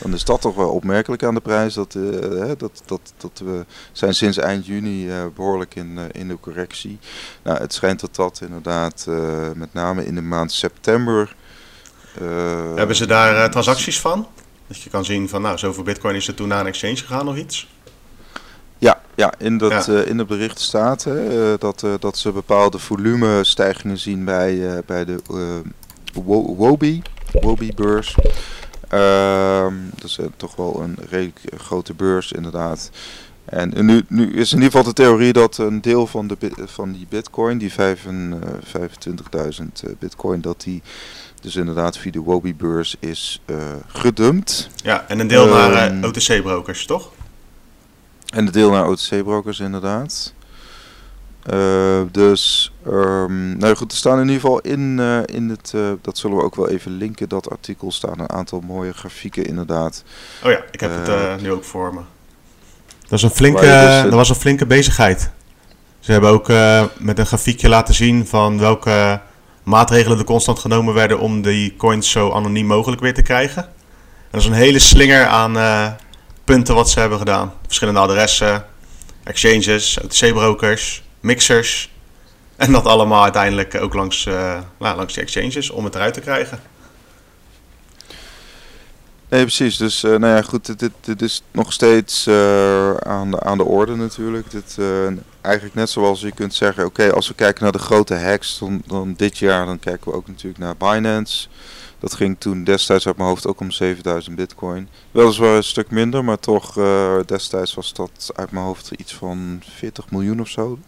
[0.00, 1.74] dan is dat toch wel opmerkelijk aan de prijs.
[1.74, 6.98] Dat, uh, dat, dat, dat we zijn sinds eind juni behoorlijk in, in de correctie.
[7.42, 9.06] Nou, het schijnt dat dat inderdaad
[9.54, 11.34] met name in de maand september...
[12.74, 14.26] hebben ze daar transacties van?
[14.66, 17.28] Dat je kan zien van, nou, zoveel bitcoin is er toen naar een exchange gegaan
[17.28, 17.68] of iets?
[18.78, 19.92] Ja, ja in, dat, ja.
[19.92, 24.82] Uh, in het bericht staat hè, uh, dat, uh, dat ze bepaalde volumestijgingen zien bij,
[24.86, 25.20] bij de
[26.56, 28.16] Wobi, Wobi beurs.
[28.88, 32.90] Ehm, dat is toch wel een redelijk grote beurs inderdaad.
[33.44, 36.92] En nu, nu is in ieder geval de theorie dat een deel van, de, van
[36.92, 37.78] die bitcoin, die 25.000
[39.98, 40.82] bitcoin, dat die
[41.40, 43.42] dus inderdaad via de Wobi-beurs is
[43.86, 44.68] gedumpt.
[44.76, 47.10] Ja, en een deel naar uh, OTC-brokers, toch?
[48.26, 50.34] En een deel naar OTC-brokers, inderdaad.
[51.52, 56.36] Uh, dus, um, nou goed, er staan in ieder geval in, in het, dat zullen
[56.36, 60.04] we ook wel even linken, dat artikel staan een aantal mooie grafieken inderdaad.
[60.44, 62.00] Oh ja, ik heb het nu ook voor me.
[63.00, 65.30] Dat, is een flinke, dus, dat was een flinke bezigheid.
[66.00, 66.48] Ze hebben ook
[66.98, 69.20] met een grafiekje laten zien van welke
[69.66, 73.62] maatregelen er constant genomen werden om die coins zo anoniem mogelijk weer te krijgen.
[73.62, 73.72] En
[74.30, 75.56] dat is een hele slinger aan
[76.46, 77.52] punten wat ze hebben gedaan.
[77.66, 78.66] Verschillende adressen,
[79.24, 81.90] exchanges, OTC-brokers, mixers.
[82.56, 86.60] En dat allemaal uiteindelijk ook langs, uh, langs de exchanges om het eruit te krijgen.
[89.28, 89.76] Nee, precies.
[89.76, 93.64] Dus uh, nou ja, goed, dit, dit, is nog steeds uh, aan, de, aan de
[93.64, 94.50] orde natuurlijk.
[94.50, 94.78] Dit,
[95.40, 98.82] eigenlijk net zoals je kunt zeggen, oké, als we kijken naar de grote hacks, dan,
[98.86, 101.48] dan dit jaar, dan kijken we ook natuurlijk naar Binance.
[102.00, 104.88] Dat ging toen destijds uit mijn hoofd ook om 7000 bitcoin.
[105.10, 106.74] Weliswaar een stuk minder, maar toch
[107.26, 110.78] destijds was dat uit mijn hoofd iets van 40 miljoen of zo.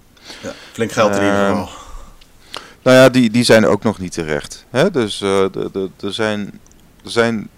[0.43, 1.69] Ja, flink geld in ieder geval.
[2.83, 4.65] Nou ja, die, die zijn ook nog niet terecht.
[4.71, 4.91] Hè?
[4.91, 6.61] Dus er de, de, de zijn,
[7.05, 7.49] er zijn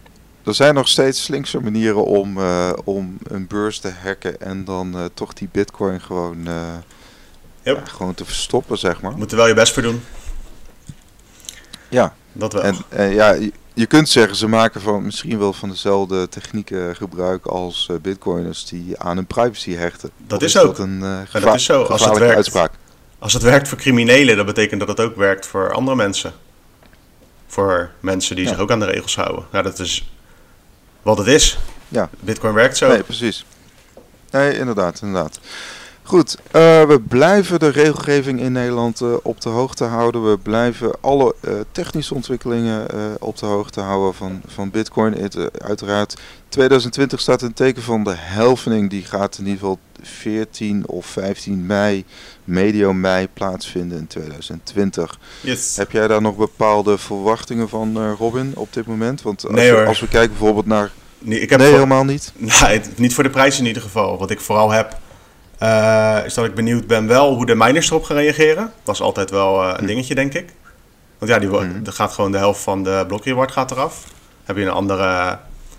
[0.44, 4.96] er zijn nog steeds slinkse manieren om, uh, om een beurs te hacken en dan
[4.96, 6.74] uh, toch die bitcoin gewoon, uh,
[7.62, 7.76] yep.
[7.76, 9.10] ja, gewoon te verstoppen, zeg maar.
[9.10, 10.02] Je moet er wel je best voor doen.
[11.88, 12.14] Ja.
[12.32, 12.62] Dat wel.
[12.62, 16.96] En, en ja, je, je, kunt zeggen, ze maken van, misschien wel van dezelfde technieken
[16.96, 20.10] gebruik als bitcoiners die aan hun privacy hechten.
[20.26, 20.76] Dat is, is, ook.
[20.76, 21.00] Dat een
[21.32, 21.82] ja, dat is zo.
[21.82, 22.72] Als het werkt, uitspraak.
[23.18, 26.32] Als het werkt voor criminelen, dat betekent dat het ook werkt voor andere mensen.
[27.46, 28.50] Voor mensen die ja.
[28.50, 29.44] zich ook aan de regels houden.
[29.52, 30.10] Ja, dat is
[31.02, 31.58] wat het is.
[31.88, 32.10] Ja.
[32.20, 32.88] Bitcoin werkt zo.
[32.88, 33.44] Nee, precies.
[34.30, 35.40] Nee, inderdaad, inderdaad.
[36.10, 40.30] Goed, uh, we blijven de regelgeving in Nederland uh, op de hoogte houden.
[40.30, 42.86] We blijven alle uh, technische ontwikkelingen
[43.20, 45.12] op de hoogte houden van, van Bitcoin.
[45.12, 48.90] Het, uiteraard, 2020 staat een teken van de helvening.
[48.90, 52.04] Die gaat in ieder geval 14 of 15 mei,
[52.44, 55.18] medio mei, plaatsvinden in 2020.
[55.40, 55.76] Yes.
[55.76, 59.22] Heb jij daar nog bepaalde verwachtingen van, Robin, op dit moment?
[59.22, 60.90] Want als, nee, we, als we kijken bijvoorbeeld naar...
[61.18, 62.32] Nee, ik heb nee helemaal niet?
[62.62, 64.18] Nee, niet voor de prijs in ieder geval.
[64.18, 64.98] Wat ik vooral heb...
[65.62, 68.72] Uh, is dat ik benieuwd ben wel hoe de miners erop gaan reageren.
[68.84, 70.52] Dat is altijd wel uh, een dingetje, denk ik.
[71.18, 71.80] Want ja, die mm.
[71.86, 74.04] er gaat gewoon de helft van de blokreward gaat eraf.
[74.44, 75.38] Heb je een andere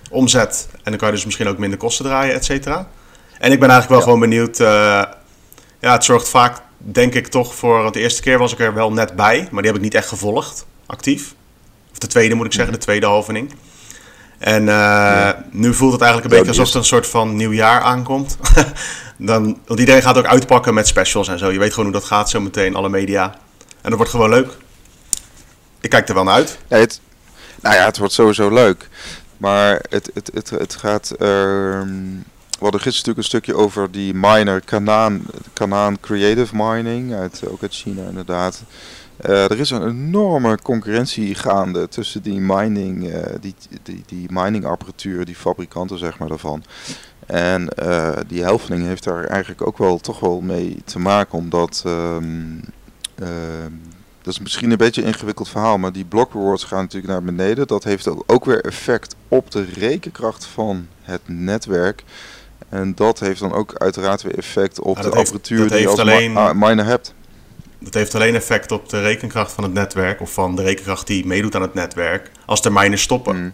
[0.10, 2.88] omzet en dan kan je dus misschien ook minder kosten draaien, et cetera.
[3.40, 4.04] En ik ben eigenlijk wel ja.
[4.04, 4.60] gewoon benieuwd.
[4.60, 4.68] Uh,
[5.80, 7.82] ja, het zorgt vaak, denk ik toch, voor.
[7.82, 9.96] Want de eerste keer was ik er wel net bij, maar die heb ik niet
[9.96, 11.34] echt gevolgd, actief.
[11.92, 13.54] Of de tweede moet ik zeggen, de tweede halvening.
[14.42, 14.64] En
[15.52, 18.38] nu voelt het eigenlijk een beetje alsof er een soort van nieuwjaar aankomt.
[19.18, 21.52] Dan, want iedereen gaat ook uitpakken met specials en zo.
[21.52, 23.36] Je weet gewoon hoe dat gaat zo meteen, alle media.
[23.82, 24.52] En dat wordt gewoon leuk.
[25.82, 26.60] Ik kijk er wel naar uit.
[26.68, 27.02] Nee, het,
[27.62, 28.90] nou ja, het wordt sowieso leuk.
[29.38, 31.12] Maar het, het, het, het gaat...
[31.14, 35.22] Uh, we hadden gisteren natuurlijk een stukje over die miner Kanaan,
[35.54, 38.64] Kanaan Creative Mining, uit, ook uit China inderdaad.
[39.30, 44.66] Uh, er is een enorme concurrentie gaande tussen die mining, uh, die, die, die mining
[44.66, 46.64] apparatuur, die fabrikanten zeg maar daarvan.
[47.26, 51.84] En uh, die helfening heeft daar eigenlijk ook wel toch wel mee te maken, omdat
[51.88, 52.64] um,
[54.22, 57.24] dat is misschien een beetje een ingewikkeld verhaal, maar die block rewards gaan natuurlijk naar
[57.24, 57.68] beneden.
[57.68, 62.04] Dat heeft ook weer effect op de rekenkracht van het netwerk.
[62.70, 66.32] En dat heeft dan ook uiteraard weer effect op de apparatuur die je als alleen,
[66.32, 67.14] ma miner hebt.
[67.84, 71.26] Dat heeft alleen effect op de rekenkracht van het netwerk, of van de rekenkracht die
[71.26, 73.36] meedoet aan het netwerk, als de miners stoppen.
[73.36, 73.54] Mm.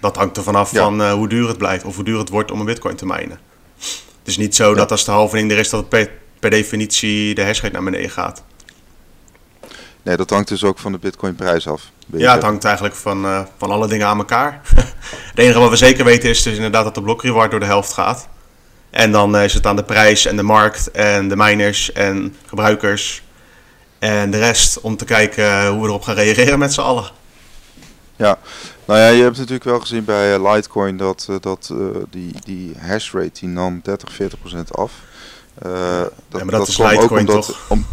[0.00, 2.50] Dat hangt er vanaf van uh, hoe duur het blijft, of hoe duur het wordt
[2.50, 3.38] om een bitcoin te minen.
[3.78, 7.34] Het is niet zo dat als de halving er is, dat het per, per definitie
[7.34, 8.42] de hashrate naar beneden gaat.
[10.02, 11.90] Nee, dat hangt dus ook van de bitcoinprijs af.
[12.06, 14.60] Ja, het hangt eigenlijk van, uh, van alle dingen aan elkaar.
[15.30, 17.92] het enige wat we zeker weten is dus inderdaad dat de blokreward door de helft
[17.92, 18.28] gaat.
[18.90, 22.36] En dan uh, is het aan de prijs en de markt en de miners en
[22.46, 23.22] gebruikers
[24.02, 27.10] en de rest om te kijken hoe we erop gaan reageren met z'n allen.
[28.16, 28.38] Ja,
[28.84, 31.74] nou ja, je hebt natuurlijk wel gezien bij uh, Litecoin dat, dat
[32.10, 34.92] die, die hashrate die nam 30, 40 procent af.
[35.58, 37.66] dat, ja, maar dat, dat is Litecoin omdat, toch?
[37.68, 37.86] Om,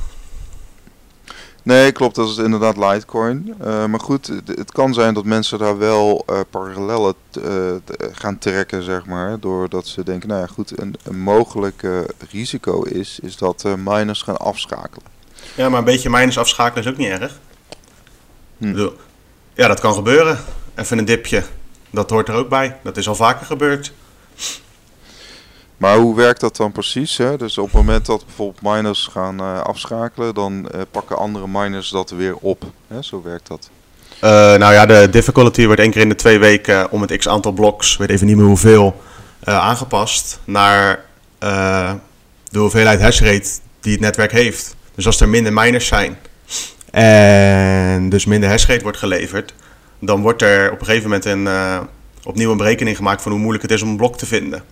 [1.64, 2.16] Nee, klopt.
[2.16, 3.56] Dat is inderdaad Litecoin.
[3.62, 7.72] Uh, maar goed, het, kan zijn dat mensen daar wel uh, parallellen uh,
[8.12, 9.40] gaan trekken, zeg maar.
[9.40, 11.88] Doordat ze denken, nou ja, goed, een, een mogelijk
[12.32, 15.19] risico is, is dat miners gaan afschakelen.
[15.56, 17.40] Ja, maar een beetje miners afschakelen is ook niet erg.
[18.58, 18.90] Hm.
[19.54, 20.40] ja, dat kan gebeuren.
[20.76, 21.44] Even een dipje.
[21.90, 22.78] Dat hoort er ook bij.
[22.84, 23.94] Dat is al vaker gebeurd.
[25.80, 27.18] Maar hoe werkt dat dan precies?
[27.18, 27.38] Hè?
[27.38, 31.90] Dus op het moment dat bijvoorbeeld miners gaan uh, afschakelen, dan uh, pakken andere miners
[31.90, 32.64] dat weer op.
[32.88, 33.02] Hè?
[33.02, 33.70] Zo werkt dat.
[34.16, 37.28] Uh, nou ja, de difficulty wordt één keer in de twee weken om het x
[37.28, 39.02] aantal blocks, weet even niet meer hoeveel,
[39.44, 41.06] aangepast naar
[42.50, 44.76] de hoeveelheid hashrate die het netwerk heeft.
[45.00, 46.18] Dus als er minder miners zijn
[46.92, 49.54] en dus minder hashrate wordt geleverd,
[50.00, 51.48] dan wordt er op een gegeven moment een,
[52.24, 54.64] opnieuw een berekening gemaakt van hoe moeilijk het is om een blok te vinden.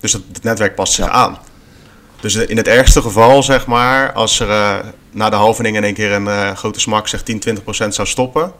[0.00, 1.38] Dus het, netwerk past zich aan.
[2.20, 4.78] Dus in het ergste geval, zeg maar, als er uh,
[5.10, 8.08] na de halvening in één keer een uh, grote smak zegt 10, 20 procent zou
[8.08, 8.52] stoppen,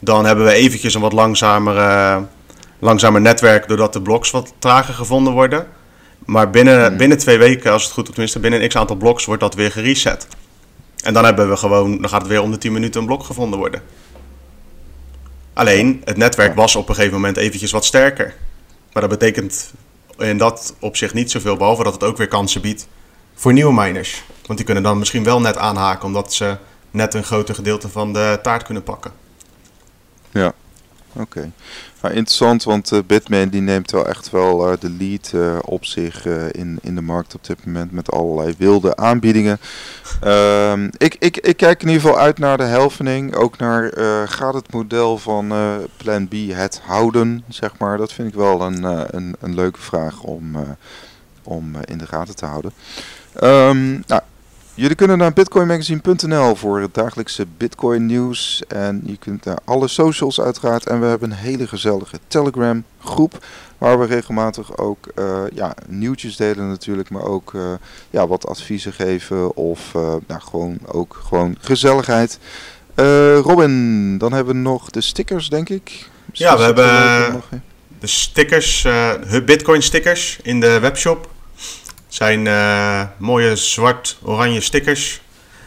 [0.00, 2.26] dan hebben we eventjes een wat langzamer,
[2.78, 5.66] langzamer netwerk, doordat de bloks wat trager gevonden worden.
[6.28, 6.96] Maar binnen, hmm.
[6.96, 9.54] binnen twee weken, als het goed is, tenminste binnen een x aantal bloks, wordt dat
[9.54, 10.26] weer gereset.
[11.02, 13.24] En dan hebben we gewoon, dan gaat het weer om de 10 minuten een blok
[13.24, 13.82] gevonden worden.
[15.52, 18.34] Alleen, het netwerk was op een gegeven moment eventjes wat sterker.
[18.92, 19.72] Maar dat betekent
[20.18, 22.88] in dat opzicht niet zoveel, behalve dat het ook weer kansen biedt
[23.34, 24.22] voor nieuwe miners.
[24.46, 26.56] Want die kunnen dan misschien wel net aanhaken, omdat ze
[26.90, 29.12] net een groter gedeelte van de taart kunnen pakken.
[30.30, 30.52] Ja,
[31.20, 31.50] oké.
[32.02, 36.26] Nou, interessant, want uh, die neemt wel echt wel uh, de lead uh, op zich
[36.50, 39.58] in, in de markt op dit moment met allerlei wilde aanbiedingen.
[40.20, 43.34] Ehm, ik, ik, ik kijk in ieder geval uit naar de helvening.
[43.34, 43.92] Ook naar
[44.28, 45.52] gaat het model van
[45.96, 47.96] Plan B het houden, zeg maar.
[47.96, 48.82] Dat vind ik wel een,
[49.16, 50.56] een, een leuke vraag om,
[51.42, 52.72] om in de gaten te houden.
[53.42, 54.22] Um, nou,
[54.78, 58.62] Jullie kunnen naar bitcoinmagazine.nl voor het dagelijkse Bitcoin nieuws.
[58.68, 60.86] En je kunt naar alle socials uiteraard.
[60.86, 63.44] En we hebben een hele gezellige Telegram groep.
[63.78, 67.10] Waar we regelmatig ook uh, ja, nieuwtjes delen natuurlijk.
[67.10, 67.72] Maar ook uh,
[68.10, 69.56] ja, wat adviezen geven.
[69.56, 72.38] Of uh, nou, gewoon ook gewoon gezelligheid.
[73.42, 76.08] Robin, dan hebben we nog de stickers denk ik.
[76.24, 77.42] Misschien ja, we hebben
[78.00, 78.86] de stickers,
[79.44, 81.28] Bitcoin stickers in de webshop
[82.08, 85.20] zijn uh, mooie zwart-oranje stickers.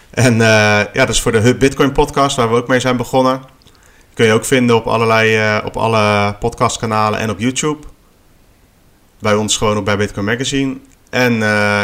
[0.10, 2.98] En uh, ja, dat is voor de Hub Bitcoin podcast, waar we ook mee zijn
[2.98, 3.42] begonnen.
[4.14, 7.88] Kun je ook vinden op, allerlei, uh, op alle podcastkanalen en op YouTube.
[9.20, 10.78] Bij ons gewoon ook bij Bitcoin Magazine.
[11.10, 11.34] En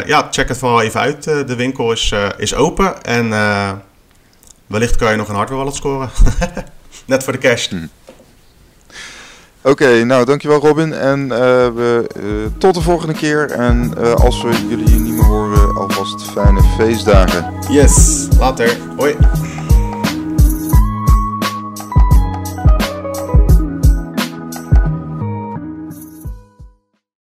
[0.05, 1.23] ja, check het vooral even uit.
[1.23, 3.29] de winkel is, is open en
[4.67, 6.09] wellicht kan je nog een hardware wallet scoren.
[7.05, 7.67] Net voor de cash.
[7.67, 7.85] Hm.
[9.67, 10.93] Oké, nou dankjewel Robin.
[10.93, 12.23] En uh, we, uh,
[12.57, 13.51] tot de volgende keer.
[13.51, 17.53] En uh, als we jullie niet meer horen, alvast fijne feestdagen.
[17.69, 18.77] Yes, later.
[18.97, 19.15] Hoi.